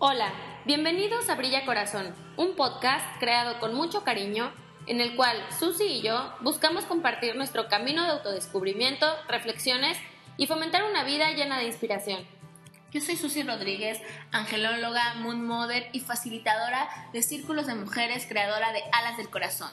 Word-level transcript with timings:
Hola, 0.00 0.32
bienvenidos 0.64 1.28
a 1.28 1.34
Brilla 1.34 1.64
Corazón, 1.64 2.14
un 2.36 2.54
podcast 2.54 3.04
creado 3.18 3.58
con 3.58 3.74
mucho 3.74 4.04
cariño 4.04 4.52
en 4.86 5.00
el 5.00 5.16
cual 5.16 5.36
Susi 5.58 5.86
y 5.86 6.02
yo 6.02 6.32
buscamos 6.38 6.84
compartir 6.84 7.34
nuestro 7.34 7.66
camino 7.66 8.04
de 8.04 8.12
autodescubrimiento, 8.12 9.12
reflexiones 9.26 9.98
y 10.36 10.46
fomentar 10.46 10.84
una 10.84 11.02
vida 11.02 11.32
llena 11.32 11.58
de 11.58 11.64
inspiración. 11.64 12.24
Yo 12.92 13.00
soy 13.00 13.16
Susi 13.16 13.42
Rodríguez, 13.42 14.00
angelóloga, 14.30 15.14
moon 15.14 15.44
mother 15.44 15.88
y 15.90 15.98
facilitadora 15.98 16.88
de 17.12 17.24
círculos 17.24 17.66
de 17.66 17.74
mujeres, 17.74 18.24
creadora 18.28 18.72
de 18.72 18.84
Alas 18.92 19.16
del 19.16 19.30
Corazón. 19.30 19.72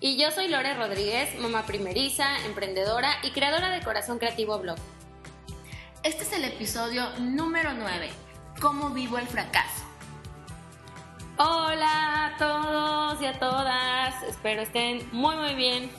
Y 0.00 0.20
yo 0.20 0.32
soy 0.32 0.48
Lore 0.48 0.74
Rodríguez, 0.74 1.38
mamá 1.38 1.64
primeriza, 1.64 2.44
emprendedora 2.44 3.12
y 3.22 3.30
creadora 3.30 3.70
de 3.70 3.84
Corazón 3.84 4.18
Creativo 4.18 4.58
Blog. 4.58 4.78
Este 6.02 6.24
es 6.24 6.32
el 6.32 6.44
episodio 6.44 7.08
número 7.20 7.72
9 7.72 8.29
¿Cómo 8.60 8.90
vivo 8.90 9.16
el 9.16 9.26
fracaso? 9.26 9.86
Hola 11.38 12.26
a 12.26 12.36
todos 12.36 13.22
y 13.22 13.24
a 13.24 13.38
todas, 13.38 14.22
espero 14.24 14.60
estén 14.60 15.08
muy 15.12 15.34
muy 15.36 15.54
bien. 15.54 15.90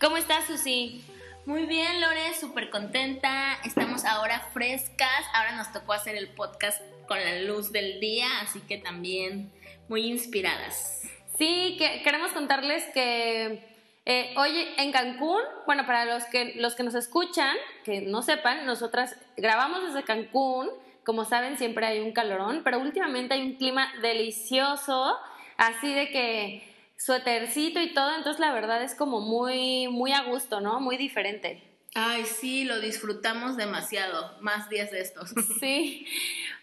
¿Cómo 0.00 0.16
estás 0.16 0.44
Susi? 0.44 1.04
Muy 1.46 1.66
bien, 1.66 2.00
Lore, 2.00 2.32
súper 2.38 2.70
contenta. 2.70 3.54
Estamos 3.64 4.04
ahora 4.04 4.38
frescas. 4.52 5.24
Ahora 5.34 5.56
nos 5.56 5.72
tocó 5.72 5.94
hacer 5.94 6.14
el 6.14 6.28
podcast 6.28 6.80
con 7.08 7.18
la 7.18 7.40
luz 7.40 7.72
del 7.72 7.98
día, 7.98 8.28
así 8.40 8.60
que 8.60 8.78
también 8.78 9.50
muy 9.88 10.06
inspiradas. 10.06 11.02
Sí, 11.36 11.74
que 11.76 12.02
queremos 12.04 12.30
contarles 12.30 12.84
que 12.94 13.66
eh, 14.04 14.32
hoy 14.36 14.68
en 14.76 14.92
Cancún, 14.92 15.42
bueno, 15.66 15.84
para 15.86 16.04
los 16.04 16.22
que, 16.26 16.54
los 16.54 16.76
que 16.76 16.84
nos 16.84 16.94
escuchan, 16.94 17.56
que 17.84 18.02
no 18.02 18.22
sepan, 18.22 18.64
nosotras 18.64 19.16
grabamos 19.36 19.86
desde 19.86 20.04
Cancún 20.04 20.70
como 21.06 21.24
saben, 21.24 21.56
siempre 21.56 21.86
hay 21.86 22.00
un 22.00 22.12
calorón, 22.12 22.62
pero 22.64 22.80
últimamente 22.80 23.34
hay 23.34 23.42
un 23.42 23.54
clima 23.54 23.88
delicioso, 24.02 25.16
así 25.56 25.94
de 25.94 26.10
que 26.10 26.74
suétercito 26.98 27.80
y 27.80 27.94
todo, 27.94 28.12
entonces 28.16 28.40
la 28.40 28.52
verdad 28.52 28.82
es 28.82 28.96
como 28.96 29.20
muy, 29.20 29.86
muy 29.86 30.12
a 30.12 30.24
gusto, 30.24 30.60
¿no? 30.60 30.80
Muy 30.80 30.96
diferente. 30.96 31.62
Ay, 31.94 32.24
sí, 32.24 32.64
lo 32.64 32.80
disfrutamos 32.80 33.56
demasiado, 33.56 34.36
más 34.40 34.68
días 34.68 34.90
de 34.90 35.00
estos. 35.00 35.30
Sí. 35.60 36.06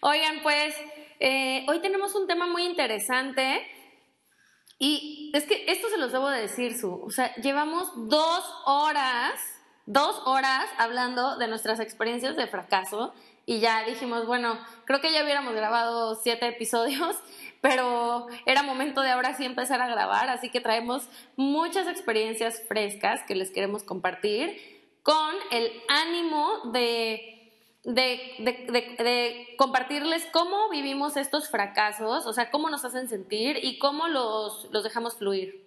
Oigan, 0.00 0.42
pues 0.42 0.76
eh, 1.20 1.64
hoy 1.66 1.80
tenemos 1.80 2.14
un 2.14 2.26
tema 2.26 2.46
muy 2.46 2.64
interesante 2.64 3.66
y 4.78 5.30
es 5.32 5.44
que 5.44 5.64
esto 5.68 5.88
se 5.88 5.96
los 5.96 6.12
debo 6.12 6.28
de 6.28 6.42
decir, 6.42 6.78
Su. 6.78 7.02
O 7.02 7.10
sea, 7.10 7.34
llevamos 7.36 7.90
dos 8.10 8.44
horas, 8.66 9.40
dos 9.86 10.20
horas 10.26 10.68
hablando 10.76 11.38
de 11.38 11.48
nuestras 11.48 11.80
experiencias 11.80 12.36
de 12.36 12.46
fracaso 12.46 13.14
y 13.46 13.60
ya 13.60 13.84
dijimos, 13.84 14.26
bueno, 14.26 14.58
creo 14.84 15.00
que 15.00 15.12
ya 15.12 15.22
hubiéramos 15.22 15.54
grabado 15.54 16.14
siete 16.14 16.46
episodios, 16.48 17.16
pero 17.60 18.26
era 18.46 18.62
momento 18.62 19.00
de 19.00 19.10
ahora 19.10 19.34
sí 19.34 19.44
empezar 19.44 19.80
a 19.80 19.88
grabar, 19.88 20.28
así 20.28 20.50
que 20.50 20.60
traemos 20.60 21.08
muchas 21.36 21.86
experiencias 21.86 22.62
frescas 22.68 23.22
que 23.26 23.34
les 23.34 23.50
queremos 23.50 23.82
compartir 23.82 24.74
con 25.02 25.34
el 25.50 25.70
ánimo 25.88 26.70
de, 26.72 27.52
de, 27.84 29.54
compartirles 29.58 30.26
cómo 30.32 30.70
vivimos 30.70 31.16
estos 31.16 31.50
fracasos, 31.50 32.26
o 32.26 32.32
sea, 32.32 32.50
cómo 32.50 32.70
nos 32.70 32.84
hacen 32.84 33.08
sentir 33.08 33.58
y 33.62 33.78
cómo 33.78 34.08
los, 34.08 34.68
los 34.72 34.82
dejamos 34.82 35.16
fluir. 35.16 35.63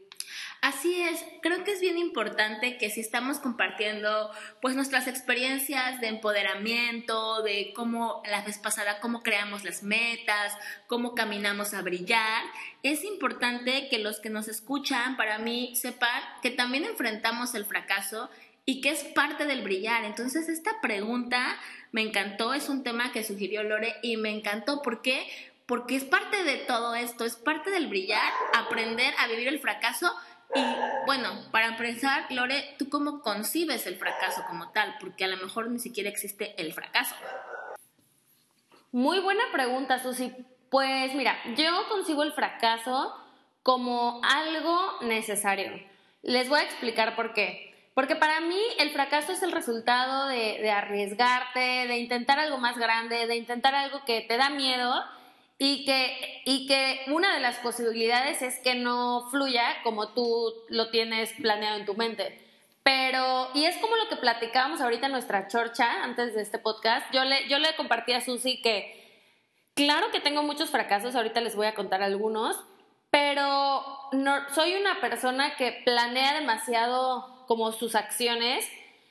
Así 0.62 1.02
es, 1.02 1.24
creo 1.42 1.64
que 1.64 1.74
es 1.74 1.82
bien 1.82 1.98
importante 2.00 2.78
que 2.78 2.90
si 2.90 3.00
estamos 3.00 3.38
compartiendo 3.38 4.32
pues 4.60 4.76
nuestras 4.76 5.08
experiencias 5.08 6.02
de 6.02 6.08
empoderamiento, 6.08 7.44
de 7.44 7.74
cómo 7.76 8.24
la 8.26 8.42
vez 8.42 8.58
pasada, 8.58 9.00
cómo 9.00 9.22
creamos 9.22 9.64
las 9.64 9.84
metas, 9.84 10.58
cómo 10.88 11.14
caminamos 11.14 11.76
a 11.76 11.84
brillar, 11.84 12.44
es 12.82 13.04
importante 13.04 13.88
que 13.90 14.00
los 14.00 14.20
que 14.20 14.32
nos 14.32 14.48
escuchan, 14.48 15.16
para 15.16 15.38
mí, 15.38 15.76
sepan 15.76 16.24
que 16.42 16.50
también 16.50 16.86
enfrentamos 16.86 17.54
el 17.54 17.66
fracaso 17.66 18.30
y 18.66 18.82
que 18.82 18.90
es 18.90 19.04
parte 19.04 19.46
del 19.46 19.62
brillar. 19.62 20.04
Entonces, 20.06 20.50
esta 20.50 20.82
pregunta 20.82 21.58
me 21.92 22.02
encantó, 22.02 22.54
es 22.54 22.68
un 22.68 22.84
tema 22.84 23.12
que 23.12 23.24
sugirió 23.24 23.64
Lore 23.64 23.96
y 24.02 24.18
me 24.18 24.32
encantó. 24.32 24.82
¿Por 24.82 25.02
qué? 25.02 25.28
Porque 25.66 25.96
es 25.96 26.04
parte 26.04 26.44
de 26.44 26.58
todo 26.58 26.96
esto, 26.96 27.26
es 27.26 27.36
parte 27.36 27.70
del 27.70 27.88
brillar, 27.88 28.32
aprender 28.54 29.14
a 29.20 29.28
vivir 29.28 29.48
el 29.48 29.60
fracaso 29.60 30.14
y 30.56 30.62
bueno, 31.06 31.30
para 31.52 31.68
empezar, 31.68 32.26
Lore, 32.32 32.76
¿tú 32.80 32.90
cómo 32.90 33.22
concibes 33.22 33.86
el 33.86 33.98
fracaso 33.98 34.44
como 34.48 34.70
tal? 34.72 34.96
Porque 35.00 35.26
a 35.26 35.28
lo 35.28 35.38
mejor 35.38 35.70
ni 35.70 35.80
siquiera 35.80 36.10
existe 36.10 36.54
el 36.58 36.74
fracaso. 36.74 37.16
Muy 38.92 39.20
buena 39.20 39.44
pregunta, 39.52 40.00
Susi. 40.00 40.34
Pues 40.70 41.14
mira, 41.16 41.38
yo 41.56 41.88
concibo 41.90 42.24
el 42.24 42.34
fracaso 42.34 43.16
como 43.64 44.22
algo 44.24 45.02
necesario. 45.02 45.72
Les 46.24 46.50
voy 46.50 46.60
a 46.60 46.64
explicar 46.64 47.16
por 47.16 47.34
qué. 47.34 47.92
Porque 47.94 48.16
para 48.16 48.40
mí 48.42 48.60
el 48.80 48.92
fracaso 48.92 49.32
es 49.32 49.42
el 49.44 49.52
resultado 49.52 50.28
de, 50.28 50.60
de 50.62 50.72
arriesgarte, 50.72 51.60
de 51.88 51.98
intentar 51.98 52.40
algo 52.40 52.58
más 52.58 52.78
grande, 52.78 53.28
de 53.28 53.36
intentar 53.36 53.76
algo 53.76 54.06
que 54.06 54.22
te 54.22 54.38
da 54.38 54.50
miedo 54.50 55.04
y 55.60 55.86
que, 55.86 56.42
y 56.46 56.68
que 56.68 57.02
una 57.08 57.34
de 57.34 57.40
las 57.40 57.58
posibilidades 57.58 58.42
es 58.42 58.60
que 58.60 58.76
no 58.76 59.28
fluya 59.32 59.82
como 59.84 60.10
tú 60.10 60.54
lo 60.70 60.90
tienes 60.92 61.34
planeado 61.34 61.78
en 61.78 61.86
tu 61.86 61.96
mente. 61.96 62.44
Pero, 62.84 63.50
y 63.54 63.66
es 63.66 63.76
como 63.78 63.96
lo 63.96 64.08
que 64.08 64.16
platicábamos 64.16 64.82
ahorita 64.82 65.08
en 65.08 65.12
nuestra 65.12 65.48
chorcha 65.48 66.04
antes 66.04 66.36
de 66.36 66.42
este 66.42 66.60
podcast. 66.60 67.12
Yo 67.12 67.24
le, 67.26 67.50
yo 67.50 67.60
le 67.60 67.76
compartí 67.76 68.14
a 68.14 68.22
Susi 68.22 68.62
que, 68.62 69.34
claro 69.74 70.12
que 70.12 70.22
tengo 70.22 70.44
muchos 70.44 70.70
fracasos, 70.70 71.16
ahorita 71.16 71.42
les 71.42 71.56
voy 71.56 71.68
a 71.68 71.76
contar 71.76 72.02
algunos, 72.04 72.64
pero 73.10 73.84
soy 74.54 74.76
una 74.76 75.02
persona 75.02 75.56
que 75.56 75.82
planea 75.84 76.36
demasiado 76.36 77.46
como 77.48 77.72
sus 77.72 77.96
acciones. 77.96 78.66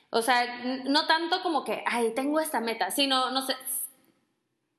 O 0.09 0.21
sea, 0.21 0.63
no 0.85 1.05
tanto 1.05 1.43
como 1.43 1.65
que, 1.65 1.83
ay, 1.85 2.13
tengo 2.15 2.39
esta 2.39 2.61
meta, 2.61 2.89
sino, 2.89 3.31
no 3.31 3.41
sé, 3.41 3.55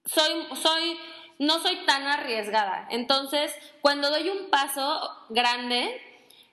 soy, 0.07 0.47
soy 0.57 0.99
no 1.39 1.61
soy 1.61 1.77
tan 1.87 2.07
arriesgada. 2.07 2.87
Entonces, 2.91 3.55
cuando 3.81 4.11
doy 4.11 4.29
un 4.29 4.51
paso 4.51 5.01
grande, 5.29 6.01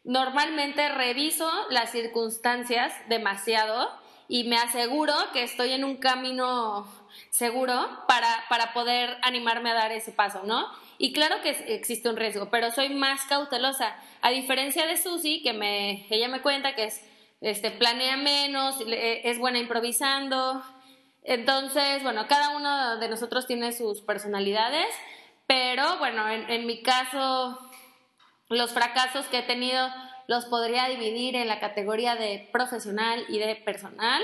normalmente 0.03 0.89
reviso 0.89 1.49
las 1.69 1.91
circunstancias 1.91 2.93
demasiado 3.09 3.89
y 4.27 4.45
me 4.45 4.57
aseguro 4.57 5.13
que 5.33 5.43
estoy 5.43 5.71
en 5.71 5.83
un 5.83 5.97
camino 5.97 6.87
seguro 7.29 7.87
para, 8.07 8.45
para 8.49 8.73
poder 8.73 9.17
animarme 9.21 9.71
a 9.71 9.75
dar 9.75 9.91
ese 9.91 10.11
paso, 10.11 10.43
¿no? 10.43 10.67
Y 10.97 11.13
claro 11.13 11.41
que 11.41 11.49
existe 11.49 12.09
un 12.09 12.15
riesgo, 12.15 12.49
pero 12.49 12.71
soy 12.71 12.89
más 12.89 13.25
cautelosa. 13.25 13.95
A 14.21 14.29
diferencia 14.29 14.87
de 14.87 14.97
Susi, 14.97 15.41
que 15.43 15.53
me, 15.53 16.07
ella 16.09 16.27
me 16.27 16.41
cuenta 16.41 16.73
que 16.73 16.85
es, 16.85 17.01
este, 17.41 17.69
planea 17.69 18.17
menos, 18.17 18.77
es 18.87 19.37
buena 19.37 19.59
improvisando, 19.59 20.63
entonces, 21.25 22.03
bueno, 22.03 22.27
cada 22.27 22.55
uno 22.55 22.97
de 22.97 23.09
nosotros 23.09 23.47
tiene 23.47 23.71
sus 23.71 24.01
personalidades, 24.01 24.87
pero 25.47 25.97
bueno, 25.97 26.27
en, 26.29 26.65
mi 26.67 26.83
caso, 26.83 27.59
los 28.49 28.71
fracasos 28.71 29.25
que 29.27 29.39
he 29.39 29.43
tenido 29.43 29.89
los 30.27 30.45
podría 30.45 30.87
dividir 30.87 31.35
en 31.35 31.47
la 31.47 31.59
categoría 31.59 32.15
de 32.15 32.47
profesional 32.51 33.25
y 33.27 33.39
de 33.39 33.55
personal. 33.55 34.21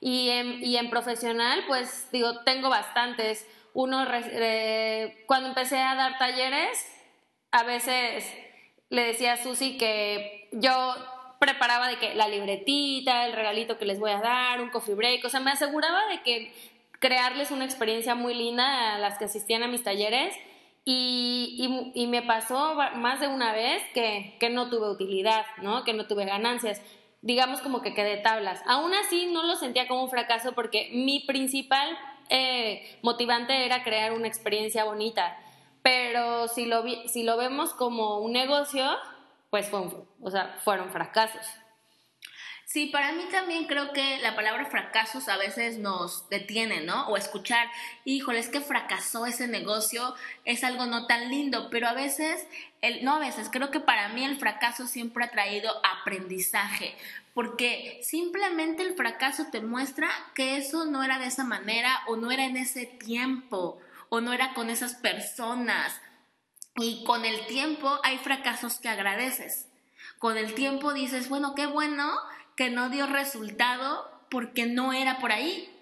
Y 0.00 0.30
en, 0.30 0.64
y 0.64 0.76
en 0.76 0.90
profesional, 0.90 1.64
pues 1.68 2.08
digo, 2.10 2.40
tengo 2.42 2.68
bastantes. 2.68 3.46
Uno, 3.72 4.04
cuando 5.26 5.48
empecé 5.48 5.78
a 5.78 5.94
dar 5.94 6.18
talleres, 6.18 6.84
a 7.52 7.62
veces 7.62 8.28
le 8.88 9.04
decía 9.04 9.34
a 9.34 9.42
Susi 9.42 9.78
que 9.78 10.48
yo 10.52 10.94
preparaba 11.40 11.88
de 11.88 11.96
que 11.96 12.14
la 12.14 12.28
libretita, 12.28 13.26
el 13.26 13.32
regalito 13.32 13.78
que 13.78 13.86
les 13.86 13.98
voy 13.98 14.12
a 14.12 14.20
dar, 14.20 14.60
un 14.60 14.68
coffee 14.68 14.94
break, 14.94 15.24
o 15.24 15.30
sea, 15.30 15.40
me 15.40 15.50
aseguraba 15.50 16.06
de 16.06 16.22
que 16.22 16.52
crearles 17.00 17.50
una 17.50 17.64
experiencia 17.64 18.14
muy 18.14 18.34
linda 18.34 18.94
a 18.94 18.98
las 18.98 19.18
que 19.18 19.24
asistían 19.24 19.62
a 19.62 19.66
mis 19.66 19.82
talleres 19.82 20.36
y, 20.84 21.92
y, 21.94 22.06
me 22.06 22.22
pasó 22.22 22.74
más 22.96 23.20
de 23.20 23.28
una 23.28 23.52
vez 23.52 23.82
que, 23.94 24.36
que, 24.40 24.50
no 24.50 24.70
tuve 24.70 24.90
utilidad, 24.90 25.44
¿no? 25.62 25.84
Que 25.84 25.92
no 25.92 26.06
tuve 26.06 26.24
ganancias. 26.24 26.82
Digamos 27.22 27.60
como 27.60 27.82
que 27.82 27.94
quedé 27.94 28.16
tablas. 28.16 28.62
Aún 28.66 28.92
así 28.94 29.26
no 29.26 29.42
lo 29.42 29.56
sentía 29.56 29.86
como 29.86 30.04
un 30.04 30.10
fracaso 30.10 30.52
porque 30.52 30.90
mi 30.92 31.20
principal 31.20 31.96
eh, 32.30 32.98
motivante 33.02 33.66
era 33.66 33.82
crear 33.82 34.12
una 34.12 34.26
experiencia 34.26 34.84
bonita. 34.84 35.38
Pero 35.82 36.48
si 36.48 36.66
lo, 36.66 36.82
si 37.06 37.22
lo 37.22 37.36
vemos 37.36 37.72
como 37.74 38.18
un 38.18 38.32
negocio, 38.32 38.84
pues 39.50 39.68
fue 39.68 39.80
o 40.20 40.30
sea, 40.30 40.56
fueron 40.64 40.90
fracasos. 40.90 41.46
Sí, 42.72 42.86
para 42.86 43.10
mí 43.10 43.24
también 43.32 43.66
creo 43.66 43.92
que 43.92 44.20
la 44.20 44.36
palabra 44.36 44.64
fracasos 44.66 45.28
a 45.28 45.36
veces 45.36 45.78
nos 45.78 46.28
detiene, 46.28 46.82
¿no? 46.82 47.08
O 47.08 47.16
escuchar, 47.16 47.66
híjole, 48.04 48.38
es 48.38 48.48
que 48.48 48.60
fracasó 48.60 49.26
ese 49.26 49.48
negocio, 49.48 50.14
es 50.44 50.62
algo 50.62 50.86
no 50.86 51.08
tan 51.08 51.30
lindo, 51.30 51.68
pero 51.68 51.88
a 51.88 51.94
veces, 51.94 52.46
el, 52.80 53.04
no 53.04 53.16
a 53.16 53.18
veces, 53.18 53.48
creo 53.50 53.72
que 53.72 53.80
para 53.80 54.10
mí 54.10 54.24
el 54.24 54.38
fracaso 54.38 54.86
siempre 54.86 55.24
ha 55.24 55.32
traído 55.32 55.68
aprendizaje, 55.84 56.94
porque 57.34 57.98
simplemente 58.04 58.84
el 58.84 58.94
fracaso 58.94 59.46
te 59.50 59.60
muestra 59.60 60.08
que 60.36 60.56
eso 60.56 60.84
no 60.84 61.02
era 61.02 61.18
de 61.18 61.26
esa 61.26 61.42
manera 61.42 62.02
o 62.06 62.14
no 62.14 62.30
era 62.30 62.44
en 62.44 62.56
ese 62.56 62.86
tiempo 62.86 63.80
o 64.10 64.20
no 64.20 64.32
era 64.32 64.54
con 64.54 64.70
esas 64.70 64.94
personas. 64.94 66.00
Y 66.76 67.04
con 67.04 67.24
el 67.24 67.46
tiempo 67.46 67.98
hay 68.02 68.18
fracasos 68.18 68.78
que 68.80 68.88
agradeces. 68.88 69.66
Con 70.18 70.36
el 70.36 70.54
tiempo 70.54 70.92
dices, 70.92 71.28
bueno, 71.28 71.54
qué 71.54 71.66
bueno 71.66 72.12
que 72.56 72.70
no 72.70 72.90
dio 72.90 73.06
resultado 73.06 74.10
porque 74.30 74.66
no 74.66 74.92
era 74.92 75.18
por 75.18 75.32
ahí 75.32 75.74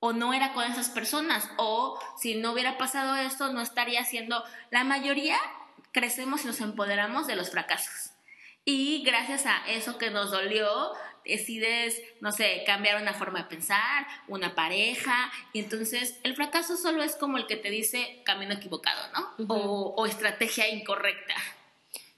o 0.00 0.12
no 0.12 0.34
era 0.34 0.52
con 0.52 0.64
esas 0.64 0.90
personas 0.90 1.48
o 1.56 1.98
si 2.18 2.34
no 2.34 2.52
hubiera 2.52 2.76
pasado 2.76 3.16
esto 3.16 3.52
no 3.52 3.62
estaría 3.62 4.00
haciendo 4.00 4.44
la 4.70 4.84
mayoría 4.84 5.38
crecemos 5.92 6.44
y 6.44 6.48
nos 6.48 6.60
empoderamos 6.60 7.26
de 7.26 7.36
los 7.36 7.50
fracasos 7.50 8.10
y 8.64 9.02
gracias 9.04 9.46
a 9.46 9.66
eso 9.66 9.96
que 9.96 10.10
nos 10.10 10.30
dolió 10.30 10.92
decides, 11.24 12.00
no 12.20 12.32
sé, 12.32 12.62
cambiar 12.66 13.00
una 13.00 13.14
forma 13.14 13.40
de 13.40 13.48
pensar, 13.48 14.06
una 14.28 14.54
pareja, 14.54 15.32
y 15.52 15.60
entonces 15.60 16.18
el 16.22 16.34
fracaso 16.34 16.76
solo 16.76 17.02
es 17.02 17.16
como 17.16 17.38
el 17.38 17.46
que 17.46 17.56
te 17.56 17.70
dice 17.70 18.22
camino 18.24 18.54
equivocado, 18.54 19.00
¿no? 19.12 19.54
o, 19.54 20.06
estrategia 20.06 20.68
incorrecta. 20.68 21.34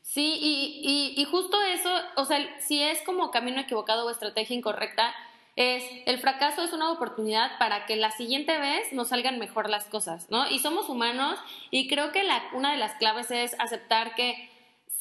Sí, 0.02 0.38
y, 0.40 1.14
y, 1.16 1.24
justo 1.26 1.62
eso, 1.62 1.90
o 2.16 2.24
sea, 2.24 2.38
si 2.60 2.82
es 2.82 3.02
como 3.02 3.30
camino 3.30 3.60
equivocado 3.60 4.06
o 4.06 4.10
estrategia 4.10 4.56
incorrecta, 4.56 5.14
es 5.56 5.84
el 6.04 6.18
fracaso 6.18 6.62
es 6.62 6.72
una 6.74 6.90
oportunidad 6.90 7.58
para 7.58 7.86
que 7.86 7.96
la 7.96 8.10
siguiente 8.10 8.58
vez 8.58 8.92
nos 8.92 9.08
salgan 9.08 9.38
mejor 9.38 9.70
las 9.70 9.86
cosas, 9.86 10.30
¿no? 10.30 10.48
Y 10.50 10.58
somos 10.58 10.90
humanos 10.90 11.38
y 11.70 11.88
creo 11.88 12.12
que 12.12 12.22
la, 12.22 12.42
una 12.52 12.72
de 12.72 12.78
las 12.78 12.92
claves 12.94 13.30
es 13.30 13.58
aceptar 13.58 14.14
que 14.14 14.50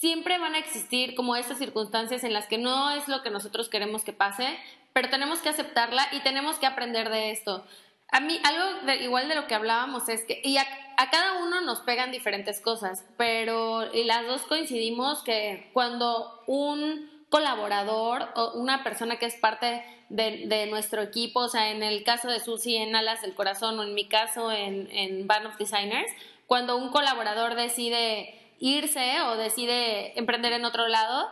siempre 0.05 0.37
van 0.37 0.53
a 0.53 0.59
existir 0.59 1.15
como 1.15 1.35
estas 1.35 1.57
circunstancias 1.57 2.23
en 2.23 2.31
las 2.31 2.45
que 2.45 2.59
no 2.59 2.91
es 2.91 3.07
lo 3.07 3.23
que 3.23 3.31
nosotros 3.31 3.69
queremos 3.69 4.03
que 4.03 4.13
pase, 4.13 4.55
pero 4.93 5.09
tenemos 5.09 5.39
que 5.39 5.49
aceptarla 5.49 6.07
y 6.11 6.19
tenemos 6.19 6.57
que 6.57 6.67
aprender 6.67 7.09
de 7.09 7.31
esto. 7.31 7.65
A 8.11 8.19
mí, 8.19 8.39
algo 8.43 8.91
igual 9.01 9.27
de 9.27 9.33
lo 9.33 9.47
que 9.47 9.55
hablábamos 9.55 10.07
es 10.07 10.23
que, 10.23 10.41
y 10.43 10.57
a, 10.57 10.67
cada 11.09 11.43
uno 11.43 11.61
nos 11.61 11.79
pegan 11.79 12.11
diferentes 12.11 12.61
cosas, 12.61 13.03
pero 13.17 13.89
las 14.05 14.27
dos 14.27 14.43
coincidimos 14.43 15.23
que 15.23 15.71
cuando 15.73 16.39
un 16.45 17.25
colaborador 17.29 18.29
o 18.35 18.51
una 18.59 18.83
persona 18.83 19.17
que 19.17 19.25
es 19.25 19.33
parte 19.37 19.83
de, 20.09 20.67
nuestro 20.69 21.01
equipo, 21.01 21.39
o 21.39 21.49
sea, 21.49 21.71
en 21.71 21.81
el 21.81 22.03
caso 22.03 22.27
de 22.27 22.39
Susi 22.39 22.75
en 22.75 22.95
Alas 22.95 23.23
del 23.23 23.33
Corazón 23.33 23.79
o 23.79 23.83
en 23.83 23.95
mi 23.95 24.07
caso 24.07 24.51
en, 24.51 24.87
en 24.91 25.25
Band 25.25 25.47
of 25.47 25.57
Designers, 25.57 26.11
cuando 26.45 26.77
un 26.77 26.89
colaborador 26.89 27.55
decide 27.55 28.44
irse 28.59 29.21
o 29.21 29.35
decide 29.35 30.17
emprender 30.17 30.53
en 30.53 30.65
otro 30.65 30.87
lado, 30.87 31.29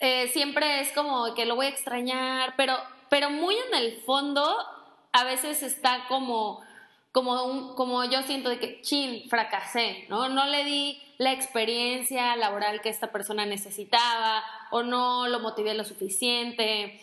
eh, 0.00 0.28
siempre 0.28 0.80
es 0.80 0.92
como 0.92 1.34
que 1.34 1.46
lo 1.46 1.56
voy 1.56 1.66
a 1.66 1.70
extrañar, 1.70 2.54
pero, 2.56 2.76
pero 3.08 3.30
muy 3.30 3.54
en 3.54 3.74
el 3.74 4.02
fondo 4.02 4.44
a 5.12 5.24
veces 5.24 5.62
está 5.62 6.06
como, 6.08 6.60
como, 7.12 7.44
un, 7.44 7.74
como 7.74 8.04
yo 8.04 8.22
siento 8.22 8.48
de 8.48 8.58
que, 8.58 8.80
chin, 8.82 9.28
fracasé, 9.28 10.06
¿no? 10.08 10.28
No 10.28 10.46
le 10.46 10.64
di 10.64 11.00
la 11.18 11.32
experiencia 11.32 12.34
laboral 12.36 12.80
que 12.80 12.88
esta 12.88 13.12
persona 13.12 13.46
necesitaba 13.46 14.42
o 14.70 14.82
no 14.82 15.28
lo 15.28 15.38
motivé 15.38 15.74
lo 15.74 15.84
suficiente 15.84 17.00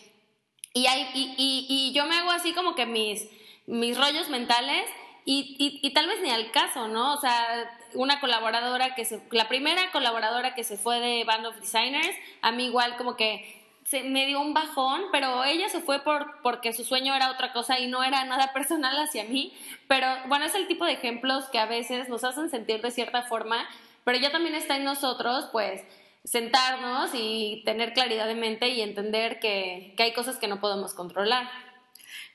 y, 0.74 0.86
hay, 0.86 1.08
y, 1.14 1.66
y, 1.68 1.92
yo 1.92 2.06
me 2.06 2.16
hago 2.16 2.30
así 2.30 2.54
como 2.54 2.74
que 2.74 2.86
mis, 2.86 3.28
mis 3.66 3.98
rollos 3.98 4.28
mentales 4.28 4.88
y, 5.24 5.80
y, 5.82 5.92
tal 5.92 6.08
vez 6.08 6.20
ni 6.20 6.30
al 6.30 6.50
caso, 6.50 6.88
¿no? 6.88 7.14
O 7.14 7.20
sea, 7.20 7.78
una 7.94 8.20
colaboradora 8.20 8.94
que 8.94 9.04
se, 9.04 9.22
la 9.30 9.48
primera 9.48 9.90
colaboradora 9.92 10.54
que 10.54 10.64
se 10.64 10.76
fue 10.76 10.98
de 11.00 11.24
Band 11.24 11.46
of 11.46 11.60
Designers, 11.60 12.16
a 12.40 12.50
mí 12.50 12.64
igual 12.64 12.96
como 12.96 13.16
que 13.16 13.62
se, 13.84 14.02
me 14.02 14.26
dio 14.26 14.40
un 14.40 14.54
bajón, 14.54 15.02
pero 15.12 15.44
ella 15.44 15.68
se 15.68 15.80
fue 15.80 16.00
por, 16.00 16.40
porque 16.42 16.72
su 16.72 16.84
sueño 16.84 17.14
era 17.14 17.30
otra 17.30 17.52
cosa 17.52 17.78
y 17.78 17.86
no 17.86 18.02
era 18.02 18.24
nada 18.24 18.52
personal 18.54 18.96
hacia 18.98 19.24
mí. 19.24 19.52
Pero 19.88 20.06
bueno, 20.26 20.44
es 20.44 20.54
el 20.54 20.66
tipo 20.66 20.84
de 20.84 20.92
ejemplos 20.92 21.44
que 21.50 21.58
a 21.58 21.66
veces 21.66 22.08
nos 22.08 22.24
hacen 22.24 22.50
sentir 22.50 22.80
de 22.80 22.90
cierta 22.90 23.22
forma, 23.22 23.68
pero 24.04 24.18
ya 24.18 24.32
también 24.32 24.54
está 24.54 24.76
en 24.76 24.84
nosotros, 24.84 25.48
pues, 25.52 25.82
sentarnos 26.24 27.10
y 27.14 27.62
tener 27.64 27.92
claridad 27.92 28.26
de 28.26 28.34
mente 28.34 28.68
y 28.68 28.80
entender 28.80 29.40
que, 29.40 29.94
hay 29.98 30.12
cosas 30.12 30.36
que 30.36 30.48
no 30.48 30.60
podemos 30.60 30.94
controlar. 30.94 31.48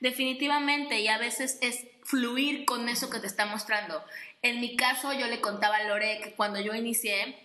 Definitivamente, 0.00 1.00
y 1.00 1.08
a 1.08 1.18
veces 1.18 1.58
es 1.60 1.86
fluir 2.04 2.64
con 2.64 2.88
eso 2.88 3.10
que 3.10 3.20
te 3.20 3.26
está 3.26 3.46
mostrando. 3.46 4.02
En 4.42 4.60
mi 4.60 4.76
caso, 4.76 5.12
yo 5.12 5.26
le 5.26 5.40
contaba 5.40 5.76
a 5.76 5.84
Lore 5.84 6.20
que 6.22 6.32
cuando 6.32 6.60
yo 6.60 6.74
inicié, 6.74 7.36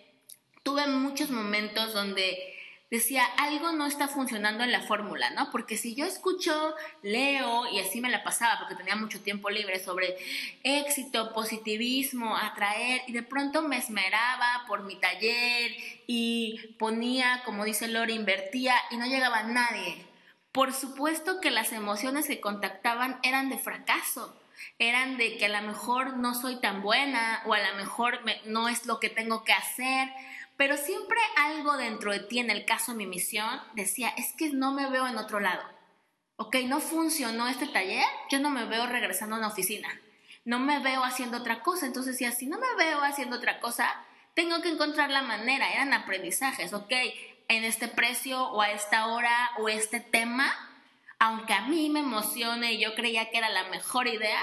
tuve 0.63 0.87
muchos 0.87 1.29
momentos 1.29 1.93
donde 1.93 2.53
decía, 2.93 3.25
algo 3.37 3.71
no 3.71 3.87
está 3.87 4.07
funcionando 4.07 4.63
en 4.63 4.71
la 4.71 4.81
fórmula, 4.81 5.31
¿no? 5.31 5.49
Porque 5.51 5.77
si 5.77 5.95
yo 5.95 6.05
escucho, 6.05 6.75
leo, 7.01 7.67
y 7.71 7.79
así 7.79 7.99
me 8.01 8.09
la 8.11 8.23
pasaba, 8.23 8.59
porque 8.59 8.75
tenía 8.75 8.95
mucho 8.95 9.19
tiempo 9.19 9.49
libre 9.49 9.83
sobre 9.83 10.15
éxito, 10.61 11.33
positivismo, 11.33 12.37
atraer, 12.37 13.01
y 13.07 13.13
de 13.13 13.23
pronto 13.23 13.63
me 13.63 13.77
esmeraba 13.79 14.65
por 14.67 14.83
mi 14.83 14.95
taller 14.97 15.71
y 16.05 16.75
ponía, 16.77 17.41
como 17.45 17.65
dice 17.65 17.87
Lore, 17.87 18.13
invertía 18.13 18.75
y 18.91 18.97
no 18.97 19.07
llegaba 19.07 19.41
nadie. 19.41 20.12
Por 20.53 20.71
supuesto 20.71 21.41
que 21.41 21.49
las 21.49 21.73
emociones 21.73 22.27
que 22.27 22.39
contactaban 22.39 23.19
eran 23.23 23.49
de 23.49 23.57
fracaso, 23.57 24.39
eran 24.77 25.17
de 25.17 25.35
que 25.37 25.47
a 25.47 25.61
lo 25.61 25.67
mejor 25.67 26.17
no 26.17 26.35
soy 26.35 26.57
tan 26.57 26.83
buena 26.83 27.41
o 27.45 27.55
a 27.55 27.59
lo 27.59 27.75
mejor 27.75 28.19
no 28.45 28.69
es 28.69 28.85
lo 28.85 28.99
que 28.99 29.09
tengo 29.09 29.43
que 29.43 29.51
hacer, 29.51 30.09
pero 30.55 30.77
siempre 30.77 31.17
algo 31.37 31.75
dentro 31.77 32.11
de 32.11 32.19
ti, 32.19 32.37
en 32.37 32.51
el 32.51 32.65
caso 32.65 32.91
de 32.91 32.99
mi 32.99 33.07
misión, 33.07 33.49
decía, 33.73 34.09
es 34.15 34.33
que 34.33 34.51
no 34.51 34.71
me 34.71 34.91
veo 34.91 35.07
en 35.07 35.17
otro 35.17 35.39
lado. 35.39 35.63
Ok, 36.35 36.57
no 36.67 36.79
funcionó 36.79 37.47
este 37.47 37.67
taller, 37.67 38.05
yo 38.29 38.37
no 38.39 38.51
me 38.51 38.65
veo 38.65 38.85
regresando 38.85 39.35
a 39.35 39.39
una 39.39 39.47
oficina, 39.47 39.89
no 40.45 40.59
me 40.59 40.79
veo 40.79 41.03
haciendo 41.03 41.37
otra 41.37 41.63
cosa. 41.63 41.87
Entonces, 41.87 42.15
si 42.15 42.25
así 42.25 42.45
no 42.45 42.59
me 42.59 42.75
veo 42.77 43.01
haciendo 43.01 43.37
otra 43.37 43.59
cosa, 43.59 43.91
tengo 44.35 44.61
que 44.61 44.69
encontrar 44.69 45.09
la 45.09 45.23
manera, 45.23 45.73
eran 45.73 45.93
aprendizajes, 45.93 46.73
ok, 46.73 46.93
en 47.57 47.63
este 47.63 47.87
precio 47.87 48.43
o 48.49 48.61
a 48.61 48.71
esta 48.71 49.07
hora 49.07 49.51
o 49.59 49.69
este 49.69 49.99
tema, 49.99 50.51
aunque 51.19 51.53
a 51.53 51.61
mí 51.61 51.89
me 51.89 51.99
emocione 51.99 52.73
y 52.73 52.79
yo 52.79 52.95
creía 52.95 53.29
que 53.29 53.37
era 53.37 53.49
la 53.49 53.65
mejor 53.69 54.07
idea, 54.07 54.41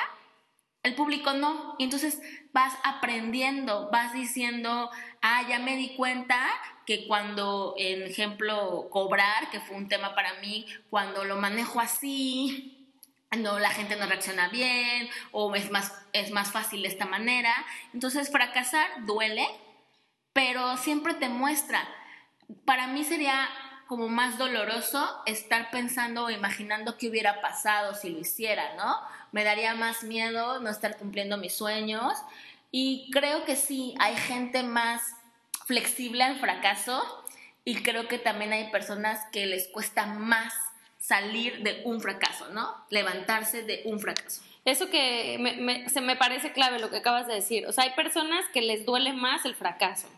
el 0.83 0.95
público 0.95 1.33
no. 1.33 1.75
Y 1.79 1.85
entonces 1.85 2.21
vas 2.53 2.75
aprendiendo, 2.85 3.91
vas 3.91 4.13
diciendo, 4.13 4.91
ah, 5.23 5.43
ya 5.49 5.59
me 5.59 5.77
di 5.77 5.95
cuenta 5.97 6.49
que 6.87 7.07
cuando, 7.07 7.75
en 7.77 8.03
ejemplo, 8.03 8.89
cobrar, 8.91 9.51
que 9.51 9.61
fue 9.61 9.77
un 9.77 9.89
tema 9.89 10.15
para 10.15 10.35
mí, 10.35 10.67
cuando 10.89 11.25
lo 11.25 11.37
manejo 11.37 11.81
así, 11.81 12.77
no, 13.37 13.59
la 13.59 13.71
gente 13.71 13.97
no 13.97 14.07
reacciona 14.07 14.49
bien 14.49 15.09
o 15.31 15.55
es 15.55 15.71
más, 15.71 15.93
es 16.13 16.31
más 16.31 16.51
fácil 16.51 16.83
de 16.83 16.89
esta 16.89 17.07
manera. 17.07 17.55
Entonces, 17.93 18.31
fracasar 18.31 18.89
duele, 19.05 19.47
pero 20.33 20.77
siempre 20.77 21.15
te 21.15 21.29
muestra. 21.29 21.87
Para 22.65 22.87
mí 22.87 23.05
sería 23.05 23.49
como 23.87 24.09
más 24.09 24.39
doloroso 24.39 25.05
estar 25.27 25.71
pensando 25.71 26.27
o 26.27 26.31
imaginando 26.31 26.97
qué 26.97 27.09
hubiera 27.09 27.41
pasado 27.41 27.95
si 27.95 28.11
lo 28.11 28.21
hiciera, 28.21 28.75
¿no? 28.77 28.97
Me 29.33 29.43
daría 29.43 29.75
más 29.75 30.05
miedo 30.05 30.61
no 30.61 30.71
estar 30.71 30.97
cumpliendo 30.97 31.37
mis 31.39 31.55
sueños 31.55 32.15
y 32.71 33.11
creo 33.13 33.45
que 33.45 33.57
sí, 33.57 33.95
hay 33.99 34.17
gente 34.17 34.63
más 34.63 35.03
flexible 35.67 36.23
al 36.23 36.39
fracaso 36.39 37.03
y 37.65 37.83
creo 37.83 38.07
que 38.07 38.19
también 38.19 38.53
hay 38.53 38.71
personas 38.71 39.21
que 39.33 39.47
les 39.47 39.67
cuesta 39.69 40.07
más 40.07 40.55
salir 40.99 41.63
de 41.63 41.83
un 41.85 42.01
fracaso, 42.01 42.49
¿no? 42.51 42.75
Levantarse 42.91 43.63
de 43.63 43.83
un 43.87 43.99
fracaso. 43.99 44.43
Eso 44.65 44.91
que 44.91 45.87
se 45.93 46.01
me 46.01 46.17
parece 46.17 46.53
clave 46.53 46.79
lo 46.79 46.91
que 46.91 46.99
acabas 46.99 47.27
de 47.27 47.35
decir. 47.35 47.67
O 47.67 47.73
sea, 47.73 47.85
hay 47.85 47.91
personas 47.91 48.45
que 48.53 48.61
les 48.61 48.85
duele 48.85 49.13
más 49.13 49.45
el 49.45 49.55
fracaso. 49.55 50.09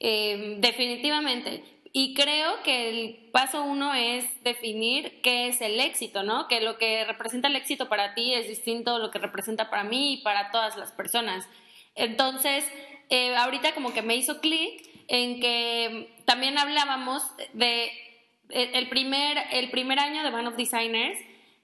Eh, 0.00 0.56
definitivamente. 0.58 1.64
Y 1.92 2.14
creo 2.14 2.62
que 2.62 2.90
el 2.90 3.30
paso 3.32 3.62
uno 3.64 3.94
es 3.94 4.24
definir 4.44 5.20
qué 5.22 5.48
es 5.48 5.60
el 5.60 5.80
éxito, 5.80 6.22
¿no? 6.22 6.46
Que 6.46 6.60
lo 6.60 6.76
que 6.76 7.04
representa 7.04 7.48
el 7.48 7.56
éxito 7.56 7.88
para 7.88 8.14
ti 8.14 8.34
es 8.34 8.46
distinto 8.46 8.96
a 8.96 8.98
lo 8.98 9.10
que 9.10 9.18
representa 9.18 9.70
para 9.70 9.84
mí 9.84 10.14
y 10.14 10.16
para 10.18 10.50
todas 10.50 10.76
las 10.76 10.92
personas. 10.92 11.48
Entonces, 11.94 12.64
eh, 13.10 13.34
ahorita 13.36 13.74
como 13.74 13.92
que 13.92 14.02
me 14.02 14.16
hizo 14.16 14.40
clic 14.40 14.86
en 15.08 15.40
que 15.40 16.14
también 16.26 16.58
hablábamos 16.58 17.22
de 17.54 17.84
eh, 18.50 18.70
el 18.74 18.88
primer, 18.88 19.38
el 19.50 19.70
primer 19.70 19.98
año 19.98 20.22
de 20.22 20.30
Band 20.30 20.48
of 20.48 20.56
Designers, 20.56 21.18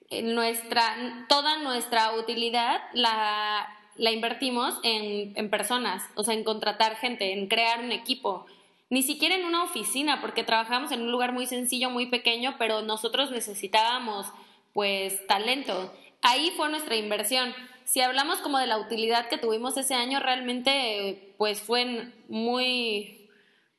eh, 0.09 0.23
nuestra, 0.23 1.25
toda 1.29 1.59
nuestra 1.59 2.13
utilidad 2.13 2.81
la, 2.93 3.67
la 3.95 4.11
invertimos 4.11 4.75
en, 4.83 5.33
en 5.35 5.49
personas, 5.49 6.03
o 6.15 6.23
sea, 6.23 6.33
en 6.33 6.43
contratar 6.43 6.95
gente, 6.97 7.33
en 7.33 7.47
crear 7.47 7.79
un 7.79 7.91
equipo 7.91 8.45
ni 8.89 9.01
siquiera 9.01 9.35
en 9.35 9.45
una 9.45 9.63
oficina, 9.63 10.21
porque 10.21 10.43
trabajamos 10.43 10.91
en 10.91 11.01
un 11.01 11.11
lugar 11.11 11.31
muy 11.31 11.47
sencillo, 11.47 11.89
muy 11.89 12.05
pequeño, 12.05 12.55
pero 12.57 12.81
nosotros 12.81 13.31
necesitábamos 13.31 14.27
pues 14.73 15.25
talento. 15.27 15.93
Ahí 16.21 16.51
fue 16.55 16.69
nuestra 16.69 16.95
inversión. 16.95 17.53
Si 17.83 18.01
hablamos 18.01 18.39
como 18.39 18.59
de 18.59 18.67
la 18.67 18.77
utilidad 18.77 19.27
que 19.27 19.37
tuvimos 19.37 19.77
ese 19.77 19.95
año, 19.95 20.19
realmente 20.19 21.33
pues 21.37 21.61
fue 21.61 22.11
muy, 22.29 23.29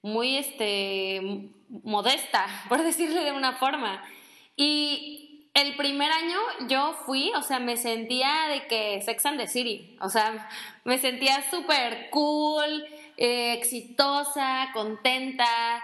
muy 0.03 0.37
este, 0.37 1.51
modesta, 1.69 2.47
por 2.69 2.83
decirle 2.83 3.23
de 3.23 3.33
una 3.33 3.53
forma. 3.55 4.03
Y 4.57 5.26
el 5.57 5.75
primer 5.75 6.13
año 6.13 6.39
yo 6.69 6.93
fui, 7.07 7.33
o 7.35 7.41
sea, 7.41 7.59
me 7.61 7.79
sentía 7.79 8.47
de 8.49 8.67
que 8.67 9.01
Sex 9.01 9.25
and 9.25 9.41
the 9.41 9.49
City, 9.49 9.97
o 10.03 10.11
sea, 10.11 10.51
me 10.85 10.99
sentía 10.99 11.49
súper 11.51 12.11
cool, 12.11 12.85
eh, 13.17 13.55
exitosa, 13.55 14.69
contenta, 14.75 15.83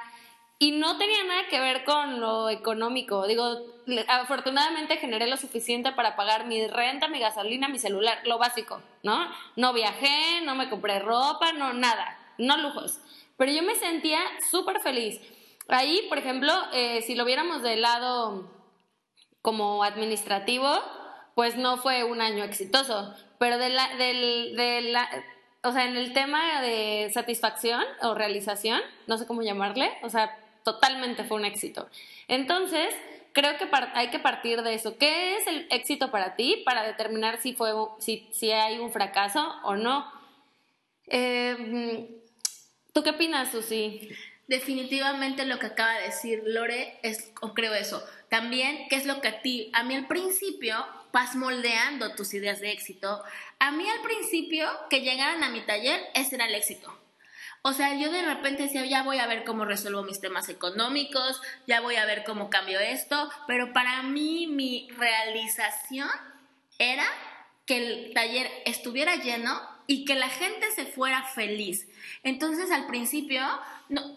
y 0.58 0.72
no 0.72 0.98
tenía 0.98 1.24
nada 1.24 1.48
que 1.48 1.58
ver 1.58 1.84
con 1.84 2.20
lo 2.20 2.50
económico. 2.50 3.26
Digo, 3.26 3.62
afortunadamente 4.08 4.98
generé 4.98 5.26
lo 5.26 5.38
suficiente 5.38 5.90
para 5.92 6.16
pagar 6.16 6.46
mi 6.46 6.66
renta, 6.66 7.08
mi 7.08 7.18
gasolina, 7.18 7.66
mi 7.66 7.78
celular, 7.78 8.20
lo 8.26 8.36
básico, 8.36 8.82
¿no? 9.02 9.26
No 9.56 9.72
viajé, 9.72 10.42
no 10.44 10.54
me 10.54 10.68
compré 10.68 10.98
ropa, 10.98 11.52
no 11.52 11.72
nada, 11.72 12.18
no 12.36 12.58
lujos. 12.58 13.00
Pero 13.38 13.50
yo 13.50 13.62
me 13.62 13.74
sentía 13.76 14.20
súper 14.50 14.80
feliz. 14.80 15.18
Ahí, 15.68 16.04
por 16.10 16.18
ejemplo, 16.18 16.52
eh, 16.74 17.00
si 17.06 17.14
lo 17.14 17.24
viéramos 17.24 17.62
del 17.62 17.80
lado 17.80 18.61
como 19.42 19.84
administrativo, 19.84 20.72
pues 21.34 21.56
no 21.56 21.76
fue 21.76 22.04
un 22.04 22.20
año 22.20 22.44
exitoso. 22.44 23.14
Pero 23.38 23.58
de 23.58 23.68
la, 23.70 23.96
del, 23.96 24.96
o 25.62 25.72
sea, 25.72 25.84
en 25.84 25.96
el 25.96 26.12
tema 26.12 26.60
de 26.60 27.10
satisfacción 27.12 27.82
o 28.00 28.14
realización, 28.14 28.80
no 29.06 29.18
sé 29.18 29.26
cómo 29.26 29.42
llamarle, 29.42 29.90
o 30.02 30.08
sea, 30.08 30.38
totalmente 30.64 31.24
fue 31.24 31.38
un 31.38 31.44
éxito. 31.44 31.88
Entonces, 32.28 32.94
creo 33.32 33.56
que 33.58 33.68
hay 33.94 34.10
que 34.10 34.18
partir 34.18 34.62
de 34.62 34.74
eso. 34.74 34.96
¿Qué 34.96 35.36
es 35.36 35.46
el 35.46 35.66
éxito 35.70 36.10
para 36.10 36.36
ti 36.36 36.62
para 36.64 36.84
determinar 36.84 37.40
si, 37.40 37.52
fue, 37.54 37.72
si, 37.98 38.28
si 38.32 38.52
hay 38.52 38.78
un 38.78 38.92
fracaso 38.92 39.54
o 39.64 39.74
no? 39.74 40.10
Eh, 41.06 42.08
¿Tú 42.92 43.02
qué 43.02 43.10
opinas, 43.10 43.50
Susi? 43.50 44.10
Definitivamente 44.46 45.46
lo 45.46 45.58
que 45.58 45.66
acaba 45.66 45.94
de 45.94 46.04
decir 46.04 46.42
Lore 46.44 46.98
es, 47.02 47.32
o 47.40 47.54
creo 47.54 47.72
eso. 47.74 48.04
También, 48.32 48.86
¿qué 48.88 48.96
es 48.96 49.04
lo 49.04 49.20
que 49.20 49.28
a 49.28 49.42
ti, 49.42 49.70
a 49.74 49.82
mí 49.82 49.94
al 49.94 50.06
principio, 50.06 50.74
vas 51.12 51.36
moldeando 51.36 52.14
tus 52.14 52.32
ideas 52.32 52.60
de 52.60 52.72
éxito? 52.72 53.22
A 53.58 53.72
mí 53.72 53.86
al 53.86 54.00
principio, 54.00 54.66
que 54.88 55.02
llegaran 55.02 55.44
a 55.44 55.50
mi 55.50 55.60
taller, 55.60 56.00
ese 56.14 56.36
era 56.36 56.46
el 56.46 56.54
éxito. 56.54 56.98
O 57.60 57.74
sea, 57.74 57.94
yo 57.94 58.10
de 58.10 58.22
repente 58.22 58.62
decía, 58.62 58.86
ya 58.86 59.02
voy 59.02 59.18
a 59.18 59.26
ver 59.26 59.44
cómo 59.44 59.66
resuelvo 59.66 60.02
mis 60.02 60.22
temas 60.22 60.48
económicos, 60.48 61.42
ya 61.66 61.82
voy 61.82 61.96
a 61.96 62.06
ver 62.06 62.24
cómo 62.24 62.48
cambio 62.48 62.80
esto, 62.80 63.30
pero 63.46 63.74
para 63.74 64.02
mí 64.02 64.46
mi 64.46 64.88
realización 64.96 66.08
era 66.78 67.04
que 67.66 67.76
el 67.76 68.14
taller 68.14 68.50
estuviera 68.64 69.16
lleno 69.16 69.60
y 69.86 70.06
que 70.06 70.14
la 70.14 70.30
gente 70.30 70.70
se 70.70 70.86
fuera 70.86 71.22
feliz. 71.22 71.86
Entonces 72.22 72.70
al 72.70 72.86
principio 72.86 73.46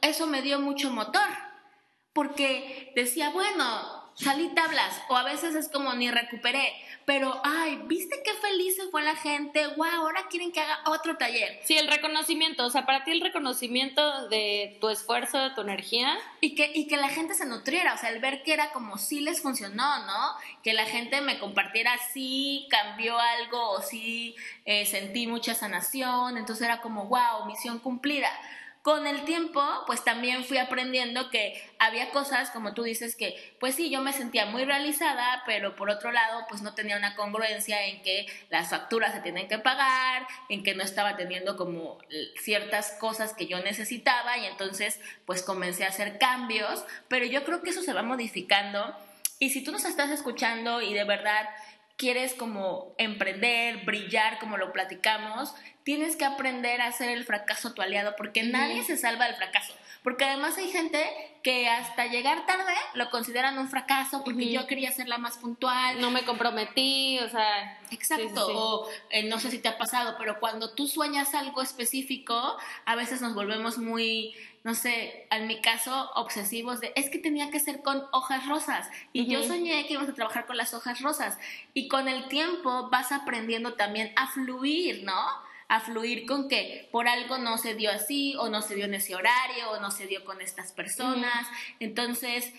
eso 0.02 0.26
me 0.26 0.42
dio 0.42 0.62
mucho 0.62 0.90
motor, 0.90 1.28
porque 2.14 2.94
decía, 2.96 3.32
bueno, 3.32 4.05
salí 4.16 4.50
tablas 4.56 5.02
o 5.10 5.16
a 5.16 5.24
veces 5.24 5.56
es 5.56 5.70
como 5.70 5.94
ni 5.94 6.10
recuperé, 6.10 6.74
pero 7.06 7.40
ay, 7.44 7.82
¿viste 7.86 8.22
qué 8.24 8.34
feliz 8.34 8.78
fue 8.90 9.04
la 9.04 9.16
gente? 9.16 9.68
Wow, 9.76 9.86
ahora 9.86 10.26
quieren 10.30 10.52
que 10.52 10.60
haga 10.60 10.80
otro 10.88 11.18
taller. 11.18 11.60
Sí, 11.64 11.78
el 11.78 11.88
reconocimiento, 11.88 12.66
o 12.66 12.70
sea, 12.70 12.86
para 12.86 13.04
ti 13.04 13.12
el 13.12 13.22
reconocimiento 13.22 14.28
de 14.30 14.78
tu 14.82 14.90
esfuerzo, 14.90 15.38
de 15.38 15.52
tu 15.52 15.62
energía. 15.62 16.18
Y 16.42 16.56
que, 16.56 16.72
y 16.74 16.88
que 16.88 16.98
la 16.98 17.10
gente 17.10 17.36
se 17.36 17.46
nutriera, 17.46 17.94
o 17.94 17.98
sea, 17.98 18.10
el 18.10 18.20
ver 18.20 18.42
que 18.44 18.54
era 18.54 18.72
como 18.72 18.98
sí 18.98 19.20
les 19.20 19.42
funcionó, 19.42 20.06
¿no? 20.06 20.36
Que 20.64 20.74
la 20.74 20.86
gente 20.86 21.22
me 21.22 21.38
compartiera 21.38 21.92
sí 22.12 22.68
cambió 22.70 23.20
algo 23.20 23.72
o 23.72 23.82
sí 23.82 24.36
eh, 24.66 24.86
sentí 24.86 25.28
mucha 25.28 25.54
sanación, 25.54 26.38
entonces 26.38 26.66
era 26.66 26.82
como, 26.82 27.06
wow, 27.06 27.46
misión 27.46 27.80
cumplida 27.80 28.30
con 28.86 29.08
el 29.08 29.26
tiempo, 29.26 29.64
pues 29.88 30.04
también 30.04 30.46
fui 30.46 30.60
aprendiendo 30.60 31.32
que 31.32 31.60
había 31.80 32.12
cosas, 32.12 32.52
como 32.52 32.76
tú 32.76 32.84
dices, 32.84 33.16
que 33.16 33.56
pues 33.60 33.74
sí, 33.74 33.90
yo 33.90 34.00
me 34.00 34.14
sentía 34.14 34.46
muy 34.46 34.64
realizada, 34.64 35.42
pero 35.48 35.76
por 35.76 35.90
otro 35.90 36.12
lado, 36.12 36.46
pues 36.48 36.62
no 36.62 36.76
tenía 36.76 36.96
una 36.96 37.16
congruencia 37.16 37.84
en 37.88 38.04
que 38.04 38.28
las 38.52 38.70
facturas 38.70 39.12
se 39.16 39.22
tienen 39.22 39.48
que 39.48 39.58
pagar, 39.58 40.28
en 40.50 40.62
que 40.62 40.76
no 40.76 40.84
estaba 40.84 41.18
teniendo 41.18 41.58
como 41.58 41.98
ciertas 42.40 42.92
cosas 43.00 43.34
que 43.34 43.48
yo 43.48 43.60
necesitaba 43.62 44.38
y 44.38 44.46
entonces 44.46 45.00
pues 45.26 45.42
comencé 45.42 45.84
a 45.84 45.90
hacer 45.90 46.20
cambios, 46.20 46.86
pero 47.08 47.26
yo 47.26 47.44
creo 47.44 47.64
que 47.64 47.72
eso 47.72 47.82
se 47.82 47.94
va 47.94 48.04
modificando 48.04 48.96
y 49.40 49.50
si 49.50 49.64
tú 49.64 49.72
nos 49.72 49.86
estás 49.86 50.12
escuchando 50.12 50.82
y 50.82 50.94
de 50.94 51.06
verdad 51.06 51.50
quieres 51.98 52.34
como 52.34 52.94
emprender, 52.98 53.86
brillar, 53.86 54.40
como 54.40 54.58
lo 54.58 54.72
platicamos, 54.72 55.54
tienes 55.84 56.16
que 56.16 56.26
aprender 56.26 56.82
a 56.82 56.88
hacer 56.88 57.10
el 57.10 57.26
fracaso 57.26 57.74
tu 57.74 57.82
aliado, 57.82 58.16
porque 58.16 58.44
nadie 58.44 58.84
se 58.84 58.98
salva 58.98 59.26
del 59.26 59.36
fracaso. 59.36 59.74
Porque 60.06 60.24
además 60.24 60.56
hay 60.60 60.70
gente 60.70 61.04
que 61.42 61.68
hasta 61.68 62.06
llegar 62.06 62.46
tarde 62.46 62.76
lo 62.94 63.10
consideran 63.10 63.58
un 63.58 63.68
fracaso 63.68 64.24
porque 64.24 64.52
yo 64.52 64.68
quería 64.68 64.92
ser 64.92 65.08
la 65.08 65.18
más 65.18 65.40
puntual. 65.40 66.00
No 66.00 66.12
me 66.12 66.24
comprometí, 66.26 67.18
o 67.18 67.28
sea. 67.28 67.80
Exacto. 67.90 68.48
O 68.48 68.88
eh, 69.10 69.24
no 69.24 69.40
sé 69.40 69.50
si 69.50 69.58
te 69.58 69.68
ha 69.68 69.80
pasado, 69.80 70.16
pero 70.20 70.40
cuando 70.40 70.76
tú 70.76 70.88
sueñas 70.88 71.34
algo 71.34 71.64
específico, 71.64 72.56
a 72.86 72.96
veces 72.96 73.20
nos 73.22 73.34
volvemos 73.34 73.80
muy 73.80 74.36
no 74.64 74.76
sé, 74.76 75.28
en 75.32 75.48
mi 75.48 75.60
caso, 75.62 76.12
obsesivos 76.16 76.82
de, 76.82 76.92
es 76.96 77.10
que 77.12 77.20
tenía 77.20 77.50
que 77.50 77.60
ser 77.60 77.82
con 77.82 78.04
hojas 78.12 78.48
rosas. 78.48 78.88
Y 79.12 79.26
yo 79.26 79.44
soñé 79.44 79.86
que 79.88 79.94
íbamos 79.94 80.12
a 80.12 80.16
trabajar 80.16 80.46
con 80.46 80.58
las 80.58 80.76
hojas 80.76 81.02
rosas. 81.02 81.38
Y 81.74 81.88
con 81.88 82.08
el 82.08 82.28
tiempo 82.28 82.90
vas 82.92 83.12
aprendiendo 83.12 83.74
también 83.74 84.12
a 84.16 84.28
fluir, 84.28 85.04
¿no? 85.04 85.46
A 85.68 85.80
fluir 85.80 86.26
con 86.26 86.48
que 86.48 86.88
por 86.92 87.08
algo 87.08 87.38
no 87.38 87.58
se 87.58 87.74
dio 87.74 87.92
así, 87.92 88.36
o 88.38 88.50
no 88.50 88.62
se 88.62 88.76
dio 88.76 88.86
en 88.86 88.94
ese 88.94 89.16
horario, 89.16 89.72
o 89.72 89.80
no 89.80 89.92
se 89.92 90.08
dio 90.08 90.24
con 90.24 90.42
estas 90.42 90.72
personas. 90.72 91.48
Entonces, 91.80 92.54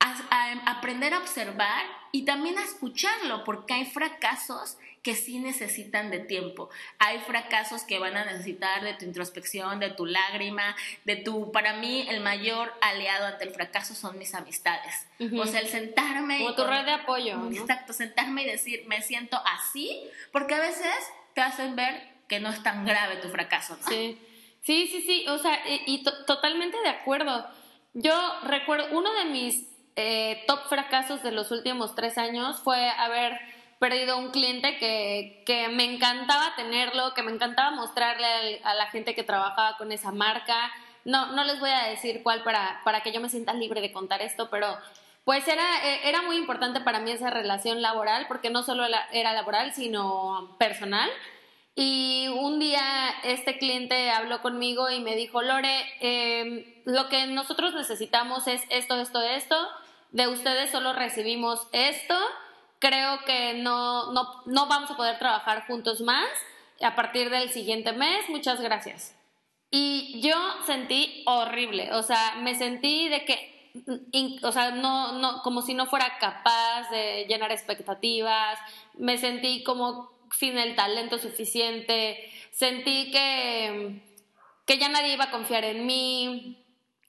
a, 0.00 0.70
aprender 0.70 1.14
a 1.14 1.18
observar 1.18 1.84
y 2.12 2.24
también 2.24 2.58
a 2.58 2.64
escucharlo, 2.64 3.44
porque 3.44 3.74
hay 3.74 3.84
fracasos 3.84 4.78
que 5.02 5.14
sí 5.14 5.38
necesitan 5.38 6.10
de 6.10 6.18
tiempo. 6.18 6.68
Hay 6.98 7.20
fracasos 7.20 7.84
que 7.84 7.98
van 7.98 8.16
a 8.16 8.24
necesitar 8.24 8.82
de 8.82 8.94
tu 8.94 9.04
introspección, 9.04 9.80
de 9.80 9.90
tu 9.90 10.04
lágrima, 10.04 10.76
de 11.04 11.16
tu, 11.16 11.52
para 11.52 11.74
mí, 11.74 12.06
el 12.08 12.20
mayor 12.20 12.72
aliado 12.82 13.26
ante 13.26 13.44
el 13.44 13.54
fracaso 13.54 13.94
son 13.94 14.18
mis 14.18 14.34
amistades. 14.34 15.06
O 15.38 15.46
sea, 15.46 15.60
el 15.60 15.68
sentarme... 15.68 16.38
Como 16.38 16.54
tu 16.54 16.64
red 16.64 16.84
de 16.84 16.92
apoyo. 16.92 17.50
Exacto, 17.50 17.92
sentarme 17.92 18.42
y 18.42 18.46
decir, 18.46 18.84
me 18.88 19.00
siento 19.00 19.40
así, 19.46 20.02
porque 20.32 20.54
a 20.54 20.60
veces 20.60 20.94
te 21.34 21.40
hacen 21.40 21.76
ver 21.76 22.10
que 22.30 22.38
no 22.38 22.48
es 22.48 22.62
tan 22.62 22.86
grave 22.86 23.16
tu 23.16 23.28
fracaso. 23.28 23.76
Sí, 23.88 24.16
sí, 24.62 24.86
sí, 24.86 25.02
sí, 25.02 25.26
o 25.28 25.36
sea, 25.36 25.58
y, 25.84 26.04
totalmente 26.04 26.80
de 26.80 26.88
acuerdo. 26.88 27.44
Yo 27.92 28.14
recuerdo, 28.44 28.86
uno 28.92 29.12
de 29.14 29.24
mis 29.24 29.66
eh, 29.96 30.44
top 30.46 30.60
fracasos 30.68 31.24
de 31.24 31.32
los 31.32 31.50
últimos 31.50 31.96
tres 31.96 32.18
años 32.18 32.60
fue 32.60 32.88
haber 32.88 33.36
perdido 33.80 34.16
un 34.16 34.30
cliente 34.30 34.78
que, 34.78 35.42
que, 35.44 35.68
me 35.70 35.84
encantaba 35.92 36.54
tenerlo, 36.54 37.14
que 37.14 37.24
me 37.24 37.32
encantaba 37.32 37.72
mostrarle 37.72 38.60
a 38.62 38.74
la 38.74 38.86
gente 38.86 39.16
que 39.16 39.24
trabajaba 39.24 39.76
con 39.76 39.90
esa 39.90 40.12
marca. 40.12 40.70
No, 41.04 41.32
no 41.32 41.42
les 41.42 41.58
voy 41.58 41.70
a 41.70 41.86
decir 41.86 42.22
cuál 42.22 42.44
para, 42.44 42.80
para 42.84 43.02
que 43.02 43.10
yo 43.10 43.20
me 43.20 43.28
sienta 43.28 43.54
libre 43.54 43.80
de 43.80 43.90
contar 43.90 44.22
esto, 44.22 44.50
pero 44.50 44.78
pues 45.24 45.48
era, 45.48 45.64
e, 45.84 46.08
era 46.08 46.22
muy 46.22 46.36
importante 46.36 46.80
para 46.80 47.00
mí 47.00 47.10
esa 47.10 47.30
relación 47.30 47.82
laboral, 47.82 48.26
porque 48.28 48.50
no 48.50 48.62
solo 48.62 48.84
era 49.10 49.32
laboral, 49.32 49.72
sino 49.72 50.54
personal. 50.60 51.10
Y 51.74 52.28
un 52.28 52.58
día 52.58 53.10
este 53.24 53.58
cliente 53.58 54.10
habló 54.10 54.42
conmigo 54.42 54.90
y 54.90 55.00
me 55.00 55.16
dijo, 55.16 55.40
Lore, 55.42 55.84
em, 56.00 56.64
lo 56.84 57.08
que 57.08 57.26
nosotros 57.26 57.74
necesitamos 57.74 58.46
es 58.46 58.62
esto, 58.70 59.00
esto, 59.00 59.22
esto. 59.22 59.56
De 60.10 60.26
ustedes 60.26 60.70
solo 60.70 60.92
recibimos 60.92 61.68
esto 61.72 62.16
creo 62.80 63.24
que 63.24 63.54
no, 63.54 64.10
no, 64.12 64.42
no 64.46 64.66
vamos 64.66 64.90
a 64.90 64.96
poder 64.96 65.18
trabajar 65.18 65.66
juntos 65.66 66.00
más 66.00 66.26
a 66.80 66.96
partir 66.96 67.30
del 67.30 67.50
siguiente 67.50 67.92
mes. 67.92 68.28
Muchas 68.28 68.60
gracias. 68.60 69.14
Y 69.70 70.20
yo 70.20 70.34
sentí 70.66 71.22
horrible, 71.26 71.92
o 71.92 72.02
sea, 72.02 72.34
me 72.40 72.56
sentí 72.56 73.08
de 73.08 73.24
que, 73.24 74.40
o 74.42 74.50
sea, 74.50 74.72
no, 74.72 75.12
no, 75.12 75.42
como 75.42 75.62
si 75.62 75.74
no 75.74 75.86
fuera 75.86 76.18
capaz 76.18 76.90
de 76.90 77.26
llenar 77.28 77.52
expectativas, 77.52 78.58
me 78.94 79.16
sentí 79.16 79.62
como 79.62 80.10
sin 80.36 80.58
el 80.58 80.74
talento 80.74 81.18
suficiente, 81.18 82.30
sentí 82.50 83.10
que, 83.10 84.02
que 84.66 84.78
ya 84.78 84.88
nadie 84.88 85.14
iba 85.14 85.24
a 85.24 85.30
confiar 85.30 85.64
en 85.64 85.86
mí, 85.86 86.60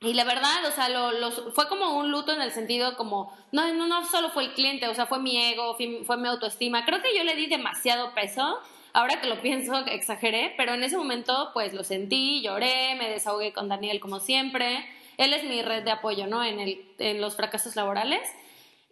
y 0.04 0.16
la 0.16 0.24
verdad, 0.24 0.66
o 0.68 0.72
sea, 0.72 0.90
lo, 0.90 1.32
fue 1.54 1.68
como 1.68 1.96
un 1.96 2.10
luto 2.10 2.34
en 2.34 2.42
el 2.42 2.52
sentido 2.52 2.98
como, 2.98 3.38
no, 3.52 3.72
no, 3.72 3.86
no 3.86 4.04
solo 4.08 4.32
fue 4.32 4.46
el 4.46 4.54
cliente, 4.54 4.88
o 4.88 4.96
sea, 4.96 5.06
fue 5.06 5.20
mi 5.20 5.38
ego, 5.38 5.78
fue, 6.06 6.18
mi 6.18 6.28
autoestima. 6.28 6.86
Creo 6.86 7.04
que 7.04 7.16
yo 7.16 7.24
le 7.24 7.36
di 7.36 7.46
demasiado 7.46 8.16
peso. 8.16 8.60
Ahora 8.94 9.22
que 9.22 9.28
lo 9.28 9.40
pienso, 9.42 9.78
exageré, 9.86 10.56
pero 10.58 10.74
en 10.74 10.84
ese 10.84 10.98
momento, 10.98 11.52
pues 11.54 11.74
lo 11.74 11.84
sentí, 11.84 12.42
lloré, 12.42 12.96
me 12.96 13.12
desahogué 13.12 13.54
con 13.54 13.70
Daniel 13.70 14.00
como 14.00 14.20
siempre. 14.20 14.84
Él 15.18 15.34
es 15.34 15.44
mi 15.44 15.62
red 15.62 15.84
de 15.84 15.92
apoyo, 15.92 16.26
¿no? 16.26 16.44
En, 16.44 16.60
el, 16.60 16.84
en 16.98 17.22
los 17.22 17.36
fracasos 17.36 17.76
laborales. 17.76 18.28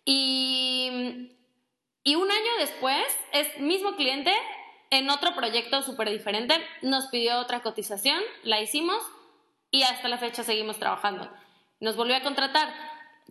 Y, 0.06 1.32
y 2.10 2.16
un 2.16 2.32
año 2.32 2.52
después, 2.58 3.06
es 3.34 3.60
mismo 3.60 3.96
cliente, 3.96 4.34
en 4.90 5.12
otro 5.12 5.36
proyecto 5.36 5.84
súper 5.84 6.10
diferente, 6.10 6.56
nos 6.82 7.06
pidió 7.06 7.38
otra 7.38 7.62
cotización, 7.62 8.20
la 8.42 8.60
hicimos, 8.60 8.98
y 9.70 9.84
hasta 9.84 10.08
la 10.08 10.18
fecha 10.18 10.44
seguimos 10.44 10.80
trabajando. 10.80 11.32
Nos 11.80 11.96
volvió 11.96 12.16
a 12.16 12.24
contratar. 12.24 12.74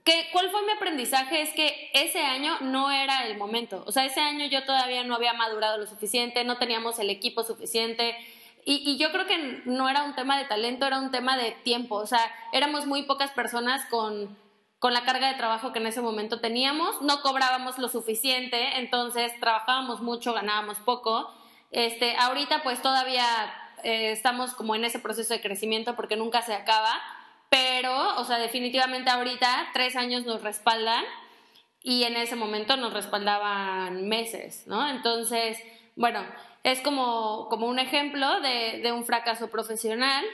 ¿qué, 0.05 0.29
¿cuál 0.31 0.51
fue 0.51 0.63
mi 0.63 0.71
aprendizaje? 0.71 1.43
Es 1.43 1.53
que 1.55 1.91
ese 1.93 2.21
año 2.21 2.57
no 2.61 2.93
era 2.93 3.27
el 3.27 3.37
momento. 3.37 3.83
O 3.85 3.91
sea, 3.91 4.05
ese 4.05 4.21
año 4.21 4.47
yo 4.47 4.63
todavía 4.63 5.03
no 5.03 5.17
había 5.17 5.33
madurado 5.33 5.77
lo 5.77 5.89
suficiente, 5.89 6.45
no 6.45 6.59
teníamos 6.59 7.01
el 7.01 7.11
equipo 7.11 7.43
suficiente. 7.43 8.17
Y, 8.65 8.89
y, 8.89 8.97
yo 8.97 9.11
creo 9.11 9.27
que 9.27 9.63
no 9.65 9.89
era 9.89 10.05
un 10.05 10.15
tema 10.15 10.39
de 10.39 10.45
talento, 10.45 10.87
era 10.87 11.01
un 11.01 11.11
tema 11.11 11.37
de 11.37 11.51
tiempo. 11.51 11.97
O 11.97 12.07
sea, 12.07 12.33
éramos 12.53 12.87
muy 12.87 13.03
pocas 13.03 13.33
personas 13.33 13.85
con, 13.87 14.39
con 14.79 14.95
la 14.95 15.05
carga 15.05 15.29
de 15.29 15.35
trabajo 15.35 15.73
que 15.73 15.81
en 15.81 15.87
ese 15.87 16.01
momento 16.01 16.41
teníamos. 16.41 17.03
No 17.03 17.21
cobrábamos 17.23 17.79
lo 17.79 17.89
suficiente, 17.89 18.79
entonces 18.79 19.33
trabajábamos 19.41 20.01
mucho, 20.01 20.33
ganábamos 20.33 20.79
poco. 20.79 21.33
Este, 21.71 22.17
ahorita 22.17 22.63
pues 22.63 22.81
todavía 22.81 23.25
eh, 23.83 24.13
estamos 24.13 24.55
como 24.55 24.75
en 24.75 24.85
ese 24.85 24.99
proceso 24.99 25.35
de 25.35 25.41
crecimiento 25.41 25.97
porque 25.97 26.17
nunca 26.17 26.43
se 26.43 26.55
acaba, 26.55 27.01
pero, 27.51 28.17
o 28.17 28.25
sea, 28.25 28.39
definitivamente 28.39 29.11
ahorita 29.11 29.71
tres 29.73 29.97
años 29.97 30.25
nos 30.25 30.43
respaldan 30.43 31.05
y 31.83 32.05
en 32.05 32.17
ese 32.17 32.37
momento 32.37 32.77
nos 32.77 32.93
respaldaban 32.93 34.09
meses, 34.09 34.67
¿no? 34.67 34.89
Entonces, 34.89 35.59
bueno, 35.97 36.25
es 36.63 36.81
como, 36.81 37.49
como 37.49 37.67
un 37.67 37.79
ejemplo 37.79 38.41
de, 38.41 38.81
de 38.83 38.93
un 38.93 39.05
fracaso 39.05 39.49
profesional 39.49 40.25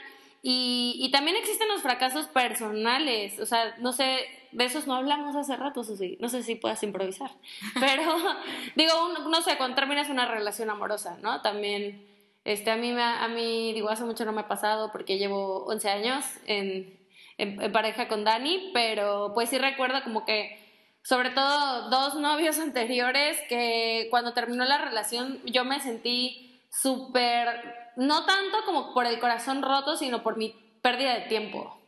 y, 0.47 0.95
y, 0.99 1.09
también 1.09 1.35
existen 1.37 1.67
los 1.69 1.81
fracasos 1.81 2.27
personales, 2.27 3.39
o 3.39 3.47
sea, 3.47 3.73
no 3.79 3.93
sé, 3.93 4.19
de 4.51 4.65
esos 4.65 4.85
no 4.85 4.93
hablamos 4.93 5.35
hace 5.35 5.55
rato, 5.55 5.83
Susi, 5.83 6.19
no 6.19 6.29
sé 6.29 6.43
si 6.43 6.53
puedas 6.53 6.83
improvisar, 6.83 7.31
pero 7.79 8.03
digo, 8.75 8.93
no 9.27 9.41
sé, 9.41 9.57
cuando 9.57 9.73
terminas 9.75 10.07
una 10.07 10.27
relación 10.27 10.69
amorosa, 10.69 11.17
¿no? 11.23 11.41
También, 11.41 12.07
este, 12.43 12.69
a 12.69 12.75
mí, 12.75 12.91
me, 12.91 13.01
a 13.01 13.27
mí, 13.27 13.73
digo, 13.73 13.89
hace 13.89 14.03
mucho 14.03 14.23
no 14.23 14.33
me 14.33 14.41
ha 14.41 14.47
pasado 14.47 14.91
porque 14.91 15.17
llevo 15.17 15.65
11 15.65 15.89
años 15.89 16.23
en, 16.45 16.95
en, 17.39 17.59
en 17.59 17.71
pareja 17.71 18.07
con 18.07 18.23
Dani, 18.23 18.69
pero 18.71 19.31
pues 19.33 19.49
sí 19.49 19.57
recuerdo 19.57 20.03
como 20.03 20.25
que 20.25 20.59
sobre 21.01 21.31
todo 21.31 21.89
dos 21.89 22.13
novios 22.19 22.59
anteriores 22.59 23.35
que 23.49 24.09
cuando 24.11 24.33
terminó 24.33 24.63
la 24.63 24.77
relación 24.77 25.41
yo 25.43 25.65
me 25.65 25.79
sentí 25.79 26.61
súper 26.69 27.84
no 27.97 28.25
tanto 28.25 28.63
como 28.65 28.93
por 28.93 29.05
el 29.05 29.19
corazón 29.19 29.61
roto, 29.61 29.97
sino 29.97 30.23
por 30.23 30.37
mi 30.37 30.49
pérdida 30.81 31.15
de 31.15 31.27
tiempo. 31.27 31.79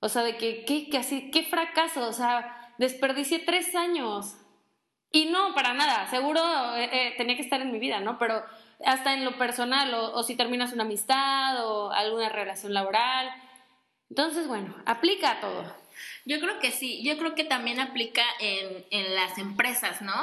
O 0.00 0.08
sea, 0.08 0.22
de 0.22 0.36
que, 0.36 0.64
qué 0.64 0.98
así, 0.98 1.30
qué 1.30 1.42
fracaso, 1.42 2.08
o 2.08 2.12
sea, 2.12 2.72
desperdicié 2.78 3.40
tres 3.40 3.74
años. 3.74 4.36
Y 5.12 5.26
no, 5.26 5.54
para 5.54 5.72
nada, 5.72 6.08
seguro 6.10 6.40
eh, 6.76 6.90
eh, 6.92 7.14
tenía 7.16 7.36
que 7.36 7.42
estar 7.42 7.60
en 7.60 7.72
mi 7.72 7.78
vida, 7.78 8.00
¿no? 8.00 8.18
Pero 8.18 8.44
hasta 8.84 9.14
en 9.14 9.24
lo 9.24 9.38
personal, 9.38 9.92
o, 9.94 10.12
o, 10.12 10.22
si 10.22 10.36
terminas 10.36 10.72
una 10.72 10.84
amistad 10.84 11.66
o 11.66 11.90
alguna 11.92 12.28
relación 12.28 12.74
laboral. 12.74 13.30
Entonces, 14.10 14.46
bueno, 14.46 14.74
aplica 14.84 15.32
a 15.32 15.40
todo. 15.40 15.74
Yo 16.26 16.40
creo 16.40 16.58
que 16.58 16.70
sí, 16.70 17.02
yo 17.02 17.16
creo 17.16 17.34
que 17.34 17.44
también 17.44 17.80
aplica 17.80 18.22
en, 18.40 18.84
en 18.90 19.14
las 19.14 19.38
empresas, 19.38 20.02
¿no? 20.02 20.14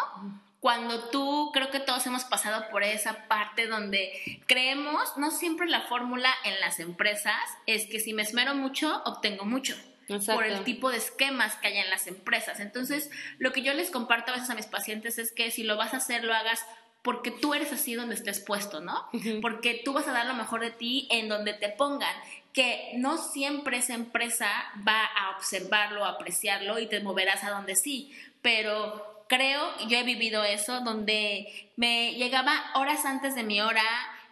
Cuando 0.64 1.10
tú, 1.10 1.52
creo 1.54 1.70
que 1.72 1.82
todos 1.82 2.08
hemos 2.08 2.24
pasado 2.24 2.70
por 2.72 2.84
esa 2.84 3.28
parte 3.28 3.68
donde 3.68 4.14
creemos, 4.46 5.18
no 5.18 5.30
siempre 5.30 5.68
la 5.68 5.82
fórmula 5.82 6.34
en 6.46 6.58
las 6.62 6.80
empresas 6.80 7.36
es 7.66 7.86
que 7.88 8.00
si 8.00 8.14
me 8.14 8.22
esmero 8.22 8.56
mucho, 8.56 9.04
obtengo 9.04 9.44
mucho. 9.44 9.76
Exacto. 10.08 10.36
Por 10.36 10.46
el 10.46 10.64
tipo 10.64 10.90
de 10.90 11.00
esquemas 11.00 11.58
que 11.58 11.68
hay 11.68 11.80
en 11.80 11.90
las 11.90 12.08
empresas. 12.08 12.62
Entonces, 12.62 13.12
lo 13.40 13.52
que 13.52 13.62
yo 13.62 13.74
les 13.74 13.92
comparto 13.92 14.32
a 14.32 14.36
veces 14.36 14.50
a 14.52 14.56
mis 14.56 14.68
pacientes 14.68 15.20
es 15.20 15.34
que 15.34 15.52
si 15.52 15.64
lo 15.64 15.76
vas 15.76 15.94
a 15.94 15.98
hacer, 15.98 16.24
lo 16.24 16.34
hagas 16.34 16.66
porque 17.02 17.32
tú 17.32 17.54
eres 17.54 17.74
así 17.74 17.96
donde 17.96 18.16
estés 18.16 18.40
puesto, 18.40 18.80
¿no? 18.80 19.10
Uh 19.12 19.20
-huh. 19.20 19.42
Porque 19.42 19.82
tú 19.84 19.92
vas 19.92 20.08
a 20.08 20.14
dar 20.14 20.26
lo 20.26 20.34
mejor 20.34 20.62
de 20.62 20.72
ti 20.72 21.10
en 21.12 21.28
donde 21.28 21.52
te 21.56 21.68
pongan, 21.68 22.16
que 22.54 22.94
no 22.96 23.18
siempre 23.18 23.80
esa 23.80 23.96
empresa 23.96 24.50
va 24.88 25.04
a 25.04 25.32
observarlo, 25.32 26.06
a 26.06 26.12
apreciarlo 26.12 26.80
y 26.80 26.88
te 26.88 27.02
moverás 27.02 27.44
a 27.44 27.50
donde 27.50 27.76
sí, 27.76 28.18
pero 28.42 29.13
creo, 29.28 29.62
yo 29.88 29.98
he 29.98 30.04
vivido 30.04 30.44
eso, 30.44 30.82
donde 30.82 31.72
me 31.76 32.14
llegaba 32.14 32.54
horas 32.76 33.06
antes 33.06 33.36
de 33.36 33.44
mi 33.44 33.62
hora 33.62 33.84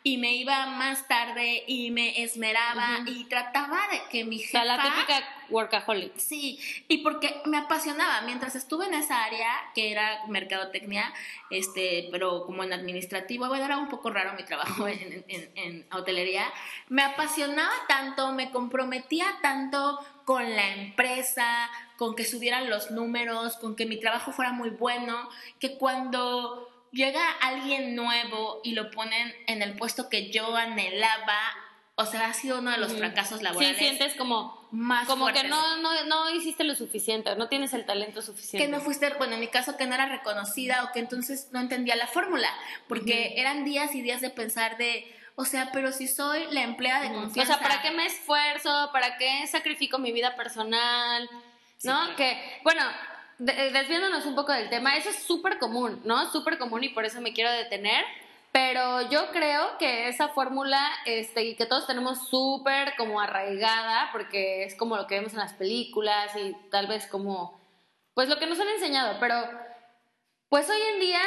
y 0.03 0.17
me 0.17 0.33
iba 0.33 0.65
más 0.65 1.07
tarde 1.07 1.63
y 1.67 1.91
me 1.91 2.23
esmeraba 2.23 2.99
uh 2.99 3.03
-huh. 3.03 3.15
y 3.15 3.25
trataba 3.25 3.79
de 3.91 4.01
que 4.09 4.23
mi 4.23 4.39
jefa... 4.39 4.61
O 4.61 4.63
sea, 4.63 4.77
la 4.77 4.83
típica 4.83 5.23
workaholic. 5.49 6.17
Sí, 6.17 6.59
y 6.87 6.99
porque 6.99 7.41
me 7.45 7.57
apasionaba. 7.57 8.21
Mientras 8.21 8.55
estuve 8.55 8.87
en 8.87 8.95
esa 8.95 9.23
área, 9.23 9.51
que 9.75 9.91
era 9.91 10.25
mercadotecnia, 10.27 11.13
este, 11.49 12.07
pero 12.11 12.45
como 12.45 12.63
en 12.63 12.73
administrativo, 12.73 13.47
bueno, 13.47 13.65
era 13.65 13.77
un 13.77 13.89
poco 13.89 14.09
raro 14.09 14.33
mi 14.33 14.43
trabajo 14.43 14.87
en, 14.87 15.23
en, 15.27 15.51
en 15.55 15.87
hotelería, 15.91 16.51
me 16.89 17.03
apasionaba 17.03 17.73
tanto, 17.87 18.31
me 18.31 18.49
comprometía 18.49 19.25
tanto 19.41 19.99
con 20.25 20.55
la 20.55 20.73
empresa, 20.75 21.69
con 21.97 22.15
que 22.15 22.25
subieran 22.25 22.69
los 22.69 22.89
números, 22.89 23.57
con 23.57 23.75
que 23.75 23.85
mi 23.85 23.99
trabajo 23.99 24.31
fuera 24.31 24.51
muy 24.53 24.69
bueno, 24.69 25.29
que 25.59 25.77
cuando 25.77 26.70
llega 26.91 27.31
alguien 27.41 27.95
nuevo 27.95 28.61
y 28.63 28.73
lo 28.73 28.91
ponen 28.91 29.33
en 29.47 29.61
el 29.61 29.75
puesto 29.75 30.09
que 30.09 30.29
yo 30.31 30.55
anhelaba, 30.55 31.39
o 31.95 32.05
sea, 32.05 32.27
ha 32.27 32.33
sido 32.33 32.59
uno 32.59 32.71
de 32.71 32.77
los 32.77 32.93
fracasos 32.93 33.41
laborales. 33.41 33.77
Sí, 33.77 33.83
sientes 33.83 34.15
como 34.15 34.67
más 34.71 35.07
como 35.07 35.25
fuertes. 35.25 35.43
que 35.43 35.49
no, 35.49 35.77
no, 35.77 36.05
no 36.05 36.29
hiciste 36.31 36.63
lo 36.63 36.75
suficiente, 36.75 37.35
no 37.35 37.47
tienes 37.49 37.73
el 37.73 37.85
talento 37.85 38.21
suficiente. 38.21 38.65
Que 38.65 38.71
no 38.71 38.79
fuiste, 38.81 39.09
bueno, 39.17 39.33
en 39.33 39.39
mi 39.39 39.47
caso 39.47 39.77
que 39.77 39.85
no 39.85 39.95
era 39.95 40.05
reconocida 40.05 40.83
o 40.85 40.91
que 40.91 40.99
entonces 40.99 41.49
no 41.51 41.59
entendía 41.59 41.95
la 41.95 42.07
fórmula, 42.07 42.49
porque 42.87 43.11
uh 43.11 43.35
-huh. 43.35 43.41
eran 43.41 43.65
días 43.65 43.93
y 43.95 44.01
días 44.01 44.21
de 44.21 44.29
pensar 44.29 44.77
de, 44.77 45.13
o 45.35 45.45
sea, 45.45 45.71
pero 45.73 45.91
si 45.91 46.07
soy 46.07 46.45
la 46.51 46.63
empleada 46.63 47.01
de 47.01 47.07
uh 47.07 47.11
-huh. 47.11 47.21
confianza. 47.23 47.55
O 47.55 47.57
sea, 47.57 47.67
¿para 47.67 47.81
qué 47.81 47.91
me 47.91 48.05
esfuerzo? 48.05 48.89
¿Para 48.93 49.17
qué 49.17 49.45
sacrifico 49.47 49.97
mi 49.99 50.11
vida 50.11 50.35
personal? 50.35 51.29
¿No? 51.83 52.15
Que, 52.15 52.59
bueno, 52.63 52.83
desviándonos 53.41 54.25
un 54.25 54.35
poco 54.35 54.51
del 54.53 54.69
tema, 54.69 54.95
eso 54.95 55.09
es 55.09 55.23
súper 55.23 55.57
común, 55.57 56.01
¿no? 56.05 56.31
Súper 56.31 56.57
común 56.57 56.83
y 56.83 56.89
por 56.89 57.05
eso 57.05 57.21
me 57.21 57.33
quiero 57.33 57.51
detener. 57.51 58.05
Pero 58.51 59.09
yo 59.09 59.31
creo 59.31 59.77
que 59.77 60.09
esa 60.09 60.27
fórmula, 60.27 60.85
este, 61.05 61.55
que 61.55 61.65
todos 61.65 61.87
tenemos 61.87 62.27
súper 62.27 62.95
como 62.97 63.21
arraigada, 63.21 64.09
porque 64.11 64.65
es 64.65 64.75
como 64.75 64.97
lo 64.97 65.07
que 65.07 65.15
vemos 65.15 65.31
en 65.33 65.39
las 65.39 65.53
películas 65.53 66.35
y 66.35 66.53
tal 66.69 66.87
vez 66.87 67.07
como, 67.07 67.59
pues 68.13 68.27
lo 68.27 68.37
que 68.37 68.47
nos 68.47 68.59
han 68.59 68.67
enseñado, 68.67 69.17
pero 69.21 69.35
pues 70.49 70.69
hoy 70.69 70.81
en 70.93 70.99
día, 70.99 71.21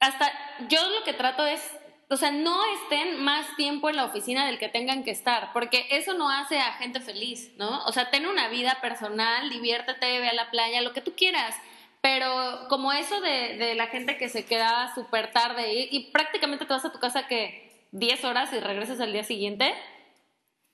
hasta 0.00 0.30
yo 0.68 0.86
lo 0.90 1.02
que 1.02 1.14
trato 1.14 1.46
es, 1.46 1.62
o 2.08 2.16
sea, 2.16 2.30
no 2.30 2.60
estén 2.82 3.22
más 3.22 3.46
tiempo 3.56 3.90
en 3.90 3.96
la 3.96 4.04
oficina 4.04 4.46
del 4.46 4.58
que 4.58 4.68
tengan 4.68 5.04
que 5.04 5.10
estar, 5.10 5.52
porque 5.52 5.86
eso 5.90 6.14
no 6.14 6.30
hace 6.30 6.58
a 6.58 6.72
gente 6.74 7.00
feliz, 7.00 7.52
¿no? 7.56 7.84
O 7.84 7.92
sea, 7.92 8.10
ten 8.10 8.26
una 8.26 8.48
vida 8.48 8.78
personal, 8.80 9.50
diviértete, 9.50 10.18
ve 10.20 10.28
a 10.28 10.34
la 10.34 10.50
playa, 10.50 10.82
lo 10.82 10.92
que 10.92 11.00
tú 11.00 11.14
quieras 11.14 11.54
pero 12.00 12.68
como 12.68 12.92
eso 12.92 13.20
de, 13.20 13.74
la 13.74 13.88
gente 13.88 14.16
que 14.16 14.28
se 14.28 14.44
queda 14.44 14.94
súper 14.94 15.32
tarde 15.32 15.72
y, 15.72 15.88
y, 15.90 16.10
prácticamente 16.10 16.64
te 16.64 16.72
vas 16.72 16.84
a 16.84 16.92
tu 16.92 17.00
casa 17.00 17.26
que 17.26 17.68
10 17.92 18.24
horas 18.24 18.52
y 18.52 18.60
regresas 18.60 19.00
al 19.00 19.12
día 19.12 19.24
siguiente. 19.24 19.74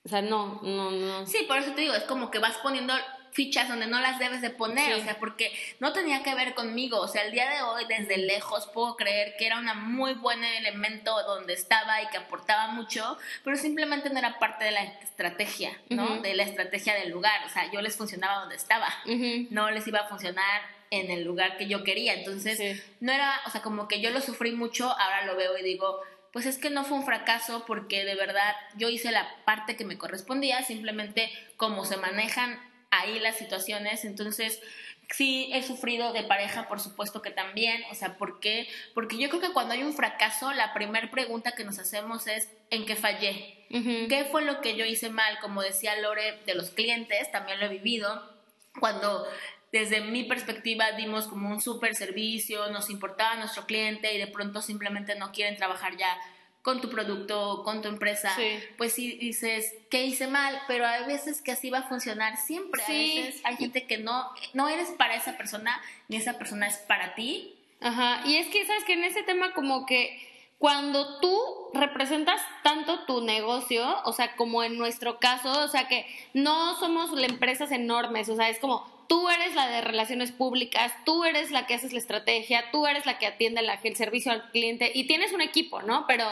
O 0.03 0.09
sea, 0.09 0.21
no, 0.21 0.59
no, 0.61 0.91
no. 0.91 1.25
Sí, 1.25 1.45
por 1.47 1.57
eso 1.57 1.71
te 1.73 1.81
digo, 1.81 1.93
es 1.93 2.03
como 2.03 2.29
que 2.29 2.39
vas 2.39 2.57
poniendo 2.57 2.93
fichas 3.35 3.67
donde 3.67 3.85
no 3.85 3.99
las 3.99 4.17
debes 4.17 4.41
de 4.41 4.49
poner, 4.49 4.95
sí. 4.95 5.01
o 5.01 5.03
sea, 5.03 5.19
porque 5.19 5.51
no 5.81 5.91
tenía 5.91 6.23
que 6.23 6.33
ver 6.33 6.55
conmigo, 6.55 7.01
o 7.01 7.07
sea, 7.09 7.25
el 7.25 7.33
día 7.33 7.49
de 7.49 7.61
hoy 7.63 7.83
desde 7.85 8.17
lejos 8.17 8.65
puedo 8.67 8.95
creer 8.95 9.35
que 9.37 9.45
era 9.45 9.59
un 9.59 9.65
muy 9.93 10.13
buen 10.13 10.41
elemento 10.41 11.21
donde 11.23 11.53
estaba 11.53 12.01
y 12.01 12.07
que 12.07 12.17
aportaba 12.17 12.67
mucho, 12.67 13.17
pero 13.43 13.57
simplemente 13.57 14.09
no 14.09 14.19
era 14.19 14.39
parte 14.39 14.63
de 14.63 14.71
la 14.71 14.83
estrategia, 14.83 15.77
¿no? 15.89 16.05
Uh 16.05 16.07
-huh. 16.07 16.21
De 16.21 16.33
la 16.33 16.43
estrategia 16.43 16.93
del 16.95 17.09
lugar, 17.09 17.45
o 17.45 17.49
sea, 17.49 17.69
yo 17.71 17.81
les 17.81 17.97
funcionaba 17.97 18.39
donde 18.39 18.55
estaba, 18.55 18.87
uh 19.05 19.09
-huh. 19.09 19.47
no 19.49 19.69
les 19.69 19.85
iba 19.85 19.99
a 19.99 20.07
funcionar 20.07 20.61
en 20.89 21.11
el 21.11 21.25
lugar 21.25 21.57
que 21.57 21.67
yo 21.67 21.83
quería. 21.83 22.13
Entonces, 22.13 22.57
sí. 22.57 22.81
no 23.01 23.11
era, 23.11 23.41
o 23.45 23.49
sea, 23.49 23.61
como 23.61 23.89
que 23.89 23.99
yo 23.99 24.11
lo 24.11 24.21
sufrí 24.21 24.53
mucho, 24.53 24.89
ahora 24.89 25.25
lo 25.25 25.35
veo 25.35 25.57
y 25.57 25.63
digo, 25.63 25.99
pues 26.31 26.45
es 26.45 26.57
que 26.57 26.69
no 26.69 26.83
fue 26.83 26.97
un 26.97 27.05
fracaso 27.05 27.63
porque 27.65 28.05
de 28.05 28.15
verdad 28.15 28.55
yo 28.77 28.89
hice 28.89 29.11
la 29.11 29.27
parte 29.45 29.75
que 29.75 29.85
me 29.85 29.97
correspondía, 29.97 30.63
simplemente 30.63 31.31
como 31.57 31.83
se 31.85 31.97
manejan 31.97 32.59
ahí 32.99 33.19
las 33.19 33.37
situaciones, 33.37 34.05
entonces 34.05 34.61
sí 35.09 35.49
he 35.53 35.61
sufrido 35.63 36.13
de 36.13 36.23
pareja, 36.23 36.67
por 36.67 36.79
supuesto 36.79 37.21
que 37.21 37.31
también, 37.31 37.83
o 37.91 37.95
sea, 37.95 38.17
¿por 38.17 38.39
qué? 38.39 38.67
Porque 38.93 39.17
yo 39.17 39.29
creo 39.29 39.41
que 39.41 39.53
cuando 39.53 39.73
hay 39.73 39.83
un 39.83 39.93
fracaso, 39.93 40.51
la 40.51 40.73
primera 40.73 41.09
pregunta 41.11 41.51
que 41.51 41.63
nos 41.63 41.79
hacemos 41.79 42.27
es 42.27 42.49
¿en 42.69 42.85
qué 42.85 42.95
fallé? 42.95 43.65
Uh 43.69 43.77
-huh. 43.77 44.07
¿Qué 44.09 44.25
fue 44.25 44.43
lo 44.43 44.61
que 44.61 44.75
yo 44.75 44.85
hice 44.85 45.09
mal? 45.09 45.37
Como 45.39 45.61
decía 45.61 45.95
Lore 45.97 46.39
de 46.45 46.55
los 46.55 46.71
clientes, 46.71 47.31
también 47.31 47.59
lo 47.59 47.65
he 47.65 47.69
vivido, 47.69 48.33
cuando 48.79 49.27
desde 49.71 50.01
mi 50.01 50.23
perspectiva 50.23 50.93
dimos 50.93 51.27
como 51.27 51.49
un 51.49 51.61
super 51.61 51.95
servicio, 51.95 52.69
nos 52.71 52.89
importaba 52.89 53.35
nuestro 53.35 53.65
cliente 53.65 54.13
y 54.13 54.17
de 54.17 54.27
pronto 54.27 54.61
simplemente 54.61 55.15
no 55.15 55.31
quieren 55.31 55.57
trabajar 55.57 55.97
ya 55.97 56.17
con 56.65 56.81
tu 56.81 56.89
producto, 56.89 57.61
con 57.63 57.83
tu 57.83 57.89
empresa, 57.89 58.35
sí. 58.35 58.57
pues 58.75 58.93
sí 58.93 59.17
dices, 59.17 59.71
¿qué 59.91 60.03
hice 60.03 60.25
mal? 60.25 60.59
Pero 60.67 60.87
hay 60.87 61.05
veces 61.05 61.43
que 61.43 61.51
así 61.51 61.69
va 61.69 61.77
a 61.77 61.83
funcionar 61.87 62.37
siempre. 62.37 62.81
Sí. 62.87 63.19
A 63.19 63.25
veces 63.27 63.41
hay 63.43 63.57
gente 63.57 63.85
que 63.85 63.99
no, 63.99 64.27
no 64.55 64.67
eres 64.67 64.89
para 64.89 65.13
esa 65.13 65.37
persona, 65.37 65.79
ni 66.07 66.15
esa 66.15 66.39
persona 66.39 66.67
es 66.67 66.77
para 66.77 67.13
ti. 67.13 67.53
Ajá, 67.81 68.23
y 68.25 68.37
es 68.37 68.47
que, 68.47 68.65
¿sabes 68.65 68.83
que 68.83 68.93
En 68.93 69.03
ese 69.03 69.21
tema 69.21 69.53
como 69.53 69.85
que 69.85 70.19
cuando 70.57 71.19
tú 71.19 71.39
representas 71.75 72.41
tanto 72.63 73.05
tu 73.05 73.21
negocio, 73.21 74.01
o 74.03 74.11
sea, 74.11 74.35
como 74.35 74.63
en 74.63 74.79
nuestro 74.79 75.19
caso, 75.19 75.51
o 75.63 75.67
sea, 75.67 75.87
que 75.87 76.07
no 76.33 76.79
somos 76.79 77.11
empresas 77.21 77.71
enormes, 77.71 78.27
o 78.27 78.35
sea, 78.35 78.49
es 78.49 78.57
como 78.57 78.89
tú 79.07 79.29
eres 79.29 79.53
la 79.53 79.67
de 79.67 79.81
relaciones 79.81 80.31
públicas, 80.31 80.91
tú 81.05 81.25
eres 81.25 81.51
la 81.51 81.67
que 81.67 81.75
haces 81.75 81.93
la 81.93 81.99
estrategia, 81.99 82.71
tú 82.71 82.87
eres 82.87 83.05
la 83.05 83.19
que 83.19 83.27
atiende 83.27 83.61
el 83.61 83.95
servicio 83.95 84.31
al 84.31 84.49
cliente 84.49 84.91
y 84.95 85.05
tienes 85.05 85.31
un 85.31 85.41
equipo, 85.41 85.83
¿no? 85.83 86.05
Pero, 86.07 86.25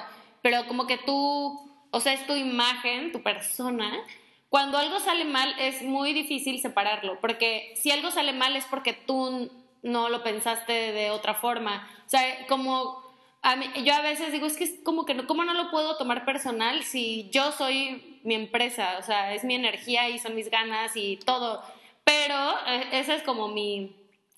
pero 0.43 0.67
como 0.67 0.85
que 0.85 0.99
tú, 0.99 1.87
o 1.89 1.99
sea, 1.99 2.13
es 2.13 2.27
tu 2.27 2.35
imagen, 2.35 3.11
tu 3.11 3.23
persona. 3.23 4.05
Cuando 4.49 4.77
algo 4.77 4.99
sale 4.99 5.25
mal 5.25 5.55
es 5.57 5.81
muy 5.81 6.13
difícil 6.13 6.59
separarlo, 6.59 7.19
porque 7.19 7.73
si 7.75 7.89
algo 7.89 8.11
sale 8.11 8.33
mal 8.33 8.55
es 8.55 8.65
porque 8.65 8.93
tú 8.93 9.49
no 9.81 10.09
lo 10.09 10.21
pensaste 10.21 10.91
de 10.91 11.09
otra 11.09 11.33
forma. 11.33 11.89
O 12.05 12.09
sea, 12.09 12.45
como 12.47 13.01
a 13.41 13.55
mí, 13.55 13.65
yo 13.83 13.93
a 13.93 14.01
veces 14.01 14.31
digo, 14.33 14.45
es 14.45 14.57
que 14.57 14.65
es 14.65 14.79
como 14.83 15.05
que 15.05 15.13
no, 15.13 15.25
¿cómo 15.27 15.45
no 15.45 15.53
lo 15.53 15.71
puedo 15.71 15.97
tomar 15.97 16.25
personal 16.25 16.83
si 16.83 17.29
yo 17.31 17.51
soy 17.53 18.19
mi 18.23 18.35
empresa? 18.35 18.97
O 18.99 19.01
sea, 19.01 19.33
es 19.33 19.45
mi 19.45 19.55
energía 19.55 20.09
y 20.09 20.19
son 20.19 20.35
mis 20.35 20.51
ganas 20.51 20.91
y 20.95 21.17
todo. 21.17 21.63
Pero 22.03 22.35
eh, 22.67 22.87
ese 22.91 23.15
es 23.15 23.23
como 23.23 23.47
mi, 23.47 23.95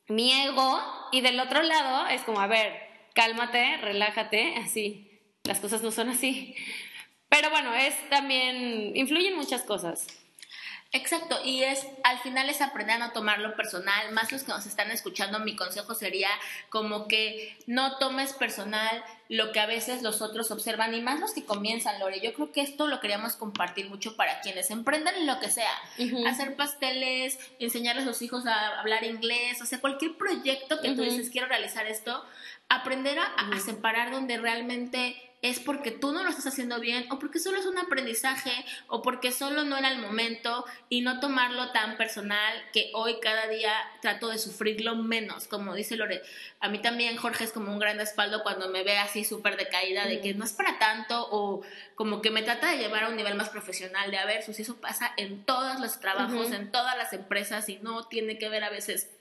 mi 0.08 0.32
ego. 0.34 0.80
Y 1.12 1.22
del 1.22 1.40
otro 1.40 1.64
lado 1.64 2.08
es 2.08 2.22
como, 2.24 2.40
a 2.40 2.48
ver, 2.48 2.74
cálmate, 3.14 3.78
relájate, 3.78 4.56
así. 4.58 5.15
Las 5.46 5.60
cosas 5.60 5.82
no 5.82 5.92
son 5.92 6.10
así. 6.10 6.56
Pero 7.30 7.50
bueno, 7.50 7.74
es 7.74 7.94
también, 8.10 8.96
influyen 8.96 9.36
muchas 9.36 9.64
cosas. 9.64 10.08
Exacto, 10.96 11.38
y 11.44 11.62
es 11.62 11.86
al 12.06 12.20
final 12.20 12.50
es 12.50 12.62
aprender 12.62 12.96
a 12.96 13.08
no 13.08 13.12
tomarlo 13.12 13.54
personal, 13.58 14.14
más 14.14 14.32
los 14.32 14.44
que 14.44 14.54
nos 14.54 14.66
están 14.66 14.92
escuchando, 14.92 15.40
mi 15.40 15.54
consejo 15.54 15.94
sería 15.94 16.30
como 16.70 17.10
que 17.10 17.58
no 17.68 17.98
tomes 17.98 18.32
personal 18.32 19.04
lo 19.28 19.52
que 19.52 19.60
a 19.60 19.66
veces 19.66 20.04
los 20.04 20.22
otros 20.22 20.52
observan 20.52 20.94
y 20.94 21.02
más 21.02 21.20
los 21.20 21.34
que 21.34 21.44
comienzan, 21.44 22.00
Lore. 22.00 22.22
Yo 22.22 22.34
creo 22.34 22.54
que 22.54 22.62
esto 22.62 22.88
lo 22.88 23.02
queríamos 23.02 23.36
compartir 23.36 23.90
mucho 23.90 24.16
para 24.16 24.40
quienes 24.40 24.72
emprendan 24.72 25.16
en 25.16 25.28
lo 25.28 25.38
que 25.42 25.50
sea, 25.50 25.74
hacer 26.28 26.56
pasteles, 26.56 27.40
enseñarles 27.60 28.06
a 28.06 28.08
los 28.08 28.22
hijos 28.22 28.46
a 28.46 28.80
hablar 28.80 29.04
inglés, 29.04 29.62
o 29.62 29.66
sea, 29.66 29.82
cualquier 29.82 30.16
proyecto 30.16 30.80
que 30.80 30.92
tú 30.92 31.02
dices 31.02 31.30
quiero 31.30 31.48
realizar 31.48 31.88
esto, 31.88 32.24
aprender 32.70 33.20
a 33.20 33.60
separar 33.60 34.12
donde 34.12 34.38
realmente 34.38 35.25
es 35.42 35.60
porque 35.60 35.92
tú 35.92 36.12
no 36.12 36.24
lo 36.24 36.30
estás 36.30 36.48
haciendo 36.48 36.80
bien 36.80 37.06
o 37.12 37.20
porque 37.20 37.40
solo 37.40 37.60
es 37.60 37.66
un 37.66 37.78
aprendizaje 37.78 38.52
o 38.88 39.02
porque 39.02 39.32
solo 39.32 39.64
no 39.64 39.78
era 39.78 39.92
el 39.92 40.00
momento 40.00 40.66
y 40.90 41.02
no 41.02 41.20
tomarlo 41.20 41.72
tan 41.72 41.98
personal 41.98 42.54
que 42.74 42.90
hoy 42.94 43.20
cada 43.22 43.48
día 43.48 43.74
trato 44.02 44.30
de 44.30 44.40
sufrirlo 44.40 44.96
menos, 44.96 45.48
como 45.48 45.76
dice 45.76 45.98
Lore. 45.98 46.22
A 46.60 46.70
mí 46.70 46.80
también 46.80 47.18
Jorge 47.18 47.44
es 47.44 47.52
como 47.52 47.72
un 47.72 47.80
gran 47.80 47.98
respaldo 47.98 48.42
cuando 48.44 48.70
me 48.70 48.84
ve 48.84 48.98
así 48.98 49.24
súper 49.24 49.56
decaída 49.56 50.06
de 50.08 50.20
que 50.20 50.34
no 50.34 50.46
es 50.46 50.54
para 50.54 50.80
tanto 50.80 51.28
o 51.30 51.62
como 51.96 52.22
que 52.22 52.32
me 52.32 52.42
trata 52.42 52.72
de 52.72 52.78
llevar 52.78 53.04
a 53.04 53.10
un 53.10 53.16
nivel 53.16 53.36
más 53.36 53.50
profesional 53.50 54.10
de 54.10 54.18
a 54.18 54.26
ver, 54.26 54.42
si 54.42 54.62
eso 54.62 54.78
pasa 54.78 55.14
en 55.18 55.46
todos 55.46 55.80
los 55.80 56.00
trabajos, 56.00 56.52
en 56.52 56.72
todas 56.72 56.98
las 56.98 57.14
empresas 57.14 57.70
y 57.70 57.78
no 57.78 58.08
tiene 58.08 58.38
que 58.38 58.50
ver 58.50 58.64
a 58.64 58.70
veces 58.70 59.12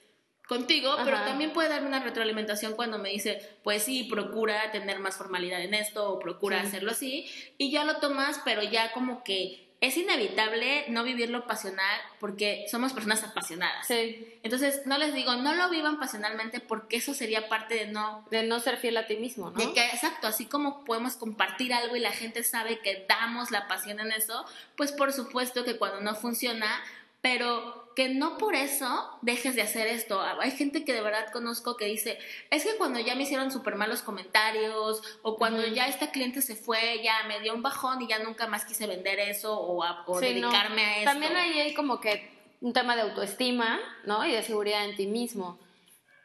contigo, 0.47 0.97
pero 1.05 1.19
también 1.25 1.53
puede 1.53 1.69
darme 1.69 1.89
una 1.89 2.01
retroalimentación 2.01 2.75
cuando 2.75 2.99
me 2.99 3.11
dice, 3.11 3.57
pues 3.63 3.83
sí, 3.83 4.05
procura 4.05 4.71
tener 4.73 4.99
más 4.99 5.17
formalidad 5.17 5.63
en 5.63 5.75
esto 5.75 6.11
o 6.11 6.19
procura 6.19 6.61
hacerlo 6.61 6.91
así, 6.91 7.27
y 7.57 7.71
ya 7.71 7.85
lo 7.85 7.97
tomas, 7.97 8.41
pero 8.45 8.63
ya 8.63 8.93
como 8.93 9.25
que 9.25 9.65
es 9.81 9.97
inevitable 9.99 10.87
no 10.89 11.05
vivirlo 11.05 11.47
pasional 11.47 12.01
porque 12.19 12.65
somos 12.71 12.95
personas 12.95 13.23
apasionadas. 13.23 13.87
Sí. 13.87 14.39
Entonces, 14.43 14.87
no 14.87 14.97
les 14.97 15.13
digo, 15.13 15.35
no 15.37 15.55
lo 15.55 15.69
vivan 15.69 15.99
pasionalmente 15.99 16.61
porque 16.61 16.97
eso 16.97 17.13
sería 17.13 17.49
parte 17.49 17.75
de 17.75 17.87
no... 17.87 18.27
De 18.31 18.45
no 18.45 18.61
ser 18.61 18.79
fiel 18.79 18.97
a 18.97 19.07
ti 19.07 19.17
mismo, 19.17 19.51
¿no? 19.51 19.59
De 19.59 19.75
que, 19.75 19.85
exacto, 19.87 20.27
así 20.27 20.47
como 20.47 20.85
podemos 20.85 21.17
compartir 21.17 21.75
algo 21.75 21.97
y 21.97 22.01
la 22.01 22.13
gente 22.13 22.45
sabe 22.45 22.79
que 22.79 23.05
damos 23.07 23.51
la 23.51 23.69
pasión 23.69 24.01
en 24.01 24.13
eso, 24.13 24.47
pues 24.75 24.91
por 24.91 25.13
supuesto 25.13 25.65
que 25.65 25.77
cuando 25.77 26.01
no 26.01 26.15
funciona, 26.15 26.83
pero 27.25 27.91
que 27.97 28.11
no 28.11 28.37
por 28.37 28.55
eso 28.55 28.87
dejes 29.23 29.55
de 29.55 29.63
hacer 29.63 29.87
esto. 29.87 30.21
Hay 30.21 30.51
gente 30.51 30.85
que 30.85 30.93
de 30.93 31.01
verdad 31.01 31.33
conozco 31.33 31.75
que 31.75 31.87
dice, 31.87 32.19
es 32.51 32.65
que 32.65 32.77
cuando 32.77 33.01
ya 33.01 33.15
me 33.15 33.23
hicieron 33.23 33.51
súper 33.51 33.77
malos 33.77 34.03
comentarios 34.03 35.01
o 35.23 35.39
cuando 35.39 35.67
ya 35.67 35.89
este 35.89 36.11
cliente 36.11 36.43
se 36.43 36.55
fue, 36.55 37.01
ya 37.03 37.23
me 37.27 37.41
dio 37.41 37.55
un 37.55 37.63
bajón 37.63 38.03
y 38.03 38.09
ya 38.09 38.19
nunca 38.19 38.47
más 38.47 38.67
quise 38.67 38.87
vender 38.87 39.21
eso 39.21 39.59
o, 39.59 40.21
dedicarme 40.21 40.85
a 40.85 40.97
eso. 40.99 41.05
También 41.07 41.35
ahí 41.35 41.61
hay 41.61 41.73
como 41.73 41.99
que 41.99 42.31
un 42.61 42.75
tema 42.75 42.95
de 42.95 43.03
autoestima, 43.03 43.81
¿no? 44.05 44.27
Y 44.27 44.33
de 44.33 44.43
seguridad 44.43 44.85
en 44.85 44.95
ti 44.95 45.07
mismo. 45.07 45.59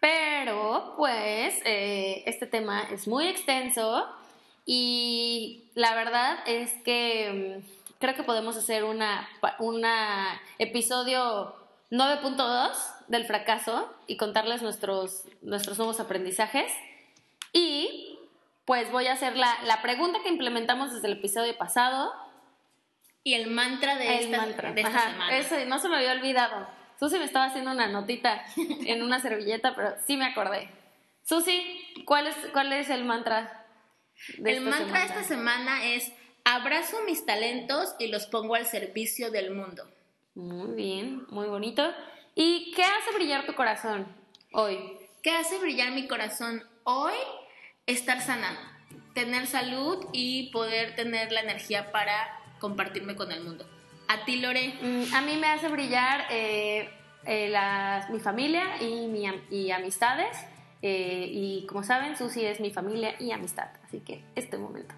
Pero, 0.01 0.95
pues, 0.97 1.61
eh, 1.63 2.23
este 2.25 2.45
tema 2.45 2.89
es 2.91 3.07
muy 3.07 3.25
extenso 3.27 4.05
y 4.65 5.71
la 5.75 5.95
verdad 5.95 6.39
es 6.45 6.73
que 6.83 7.63
mm, 7.63 7.78
creo 7.99 8.15
que 8.15 8.23
podemos 8.23 8.55
hacer 8.55 8.85
una, 8.85 9.29
una 9.59 10.41
episodio 10.57 11.53
9.2 11.91 12.71
del 13.07 13.25
fracaso 13.25 13.93
y 14.07 14.17
contarles 14.17 14.61
nuestros, 14.61 15.25
nuestros 15.41 15.77
nuevos 15.77 15.99
aprendizajes. 15.99 16.71
Y 17.51 18.17
pues 18.65 18.91
voy 18.91 19.07
a 19.07 19.13
hacer 19.13 19.35
la, 19.35 19.53
la, 19.63 19.81
pregunta 19.81 20.19
que 20.23 20.29
implementamos 20.29 20.93
desde 20.93 21.07
el 21.07 21.13
episodio 21.13 21.57
pasado. 21.57 22.13
Y 23.23 23.33
el 23.33 23.51
mantra 23.51 23.97
de, 23.97 24.19
esta, 24.19 24.37
mantra. 24.37 24.71
de 24.71 24.81
esta 24.81 25.11
semana. 25.11 25.37
Eso, 25.37 25.55
no 25.67 25.79
se 25.79 25.89
me 25.89 25.97
había 25.97 26.13
olvidado. 26.13 26.67
Susi 26.97 27.17
me 27.17 27.25
estaba 27.25 27.45
haciendo 27.45 27.71
una 27.71 27.87
notita 27.87 28.43
en 28.85 29.03
una 29.03 29.19
servilleta, 29.19 29.75
pero 29.75 29.95
sí 30.05 30.15
me 30.15 30.25
acordé. 30.25 30.69
Susi, 31.23 31.61
¿cuál 32.05 32.27
es, 32.27 32.35
cuál 32.53 32.71
es 32.71 32.89
el 32.89 33.03
mantra 33.03 33.65
de 34.37 34.57
El 34.57 34.61
mantra 34.61 34.99
de 34.99 35.05
esta 35.05 35.23
semana 35.23 35.85
es 35.85 36.11
abrazo 36.43 36.97
mis 37.05 37.25
talentos 37.25 37.95
y 37.99 38.07
los 38.07 38.25
pongo 38.27 38.55
al 38.55 38.65
servicio 38.65 39.31
del 39.31 39.51
mundo. 39.51 39.83
Muy 40.35 40.73
bien, 40.75 41.25
muy 41.29 41.47
bonito. 41.47 41.83
¿Y 42.35 42.71
qué 42.75 42.83
hace 42.83 43.15
brillar 43.15 43.45
tu 43.45 43.53
corazón 43.53 44.07
hoy? 44.53 44.77
¿Qué 45.21 45.31
hace 45.31 45.57
brillar 45.57 45.91
mi 45.91 46.07
corazón 46.07 46.63
hoy? 46.83 47.13
Estar 47.85 48.21
sana, 48.21 48.79
tener 49.13 49.47
salud 49.47 50.05
y 50.13 50.51
poder 50.51 50.95
tener 50.95 51.31
la 51.31 51.41
energía 51.41 51.91
para 51.91 52.39
compartirme 52.59 53.15
con 53.15 53.31
el 53.31 53.43
mundo. 53.43 53.65
¿A 54.07 54.25
ti, 54.25 54.37
Lore? 54.37 54.73
Mm, 54.81 55.13
a 55.13 55.21
mí 55.21 55.37
me 55.37 55.47
hace 55.47 55.67
brillar 55.67 56.25
eh, 56.29 56.89
eh, 57.25 57.53
mi 58.09 58.19
familia 58.19 58.81
y, 58.81 59.07
mi, 59.07 59.25
y 59.51 59.71
amistades. 59.71 60.37
Eh, 60.81 61.29
y 61.31 61.65
como 61.67 61.83
saben, 61.83 62.15
Susi 62.17 62.45
es 62.45 62.59
mi 62.59 62.71
familia 62.71 63.15
y 63.19 63.31
amistad. 63.31 63.69
Así 63.83 63.99
que 63.99 64.23
este 64.35 64.57
momento. 64.57 64.95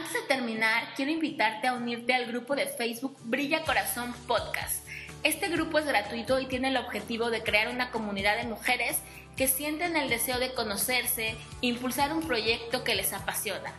Antes 0.00 0.14
de 0.14 0.28
terminar, 0.34 0.94
quiero 0.96 1.10
invitarte 1.10 1.66
a 1.66 1.74
unirte 1.74 2.14
al 2.14 2.24
grupo 2.24 2.56
de 2.56 2.66
Facebook 2.66 3.18
Brilla 3.24 3.64
Corazón 3.64 4.14
Podcast. 4.26 4.88
Este 5.24 5.48
grupo 5.48 5.78
es 5.78 5.84
gratuito 5.84 6.40
y 6.40 6.46
tiene 6.46 6.68
el 6.68 6.78
objetivo 6.78 7.28
de 7.28 7.42
crear 7.42 7.68
una 7.68 7.90
comunidad 7.90 8.38
de 8.38 8.48
mujeres 8.48 9.02
que 9.36 9.46
sienten 9.46 9.98
el 9.98 10.08
deseo 10.08 10.38
de 10.38 10.54
conocerse 10.54 11.36
e 11.60 11.66
impulsar 11.66 12.14
un 12.14 12.26
proyecto 12.26 12.82
que 12.82 12.94
les 12.94 13.12
apasiona. 13.12 13.74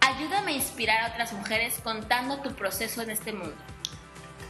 Ayúdame 0.00 0.52
a 0.52 0.56
inspirar 0.56 1.00
a 1.00 1.12
otras 1.12 1.32
mujeres 1.32 1.80
contando 1.82 2.38
tu 2.38 2.54
proceso 2.54 3.02
en 3.02 3.10
este 3.10 3.32
mundo. 3.32 3.56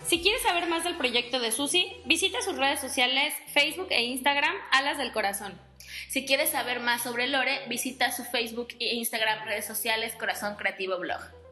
Si 0.07 0.21
quieres 0.21 0.43
saber 0.43 0.69
más 0.69 0.85
del 0.85 0.99
proyecto 0.99 1.41
de 1.41 1.53
Susi, 1.53 1.91
visita 2.05 2.43
sus 2.43 2.59
redes 2.59 2.81
sociales 2.81 3.33
Facebook 3.55 3.89
e 3.89 4.03
Instagram 4.03 4.55
Alas 4.73 4.99
del 4.99 5.13
Corazón. 5.13 5.59
Si 6.09 6.27
quieres 6.27 6.51
saber 6.51 6.81
más 6.81 7.03
sobre 7.03 7.27
Lore, 7.27 7.67
visita 7.69 8.13
su 8.13 8.25
Facebook 8.25 8.69
e 8.79 8.95
Instagram 8.95 9.45
redes 9.45 9.67
sociales 9.67 10.15
Corazón 10.15 10.57
Creativo 10.57 10.99
Blog. 10.99 11.44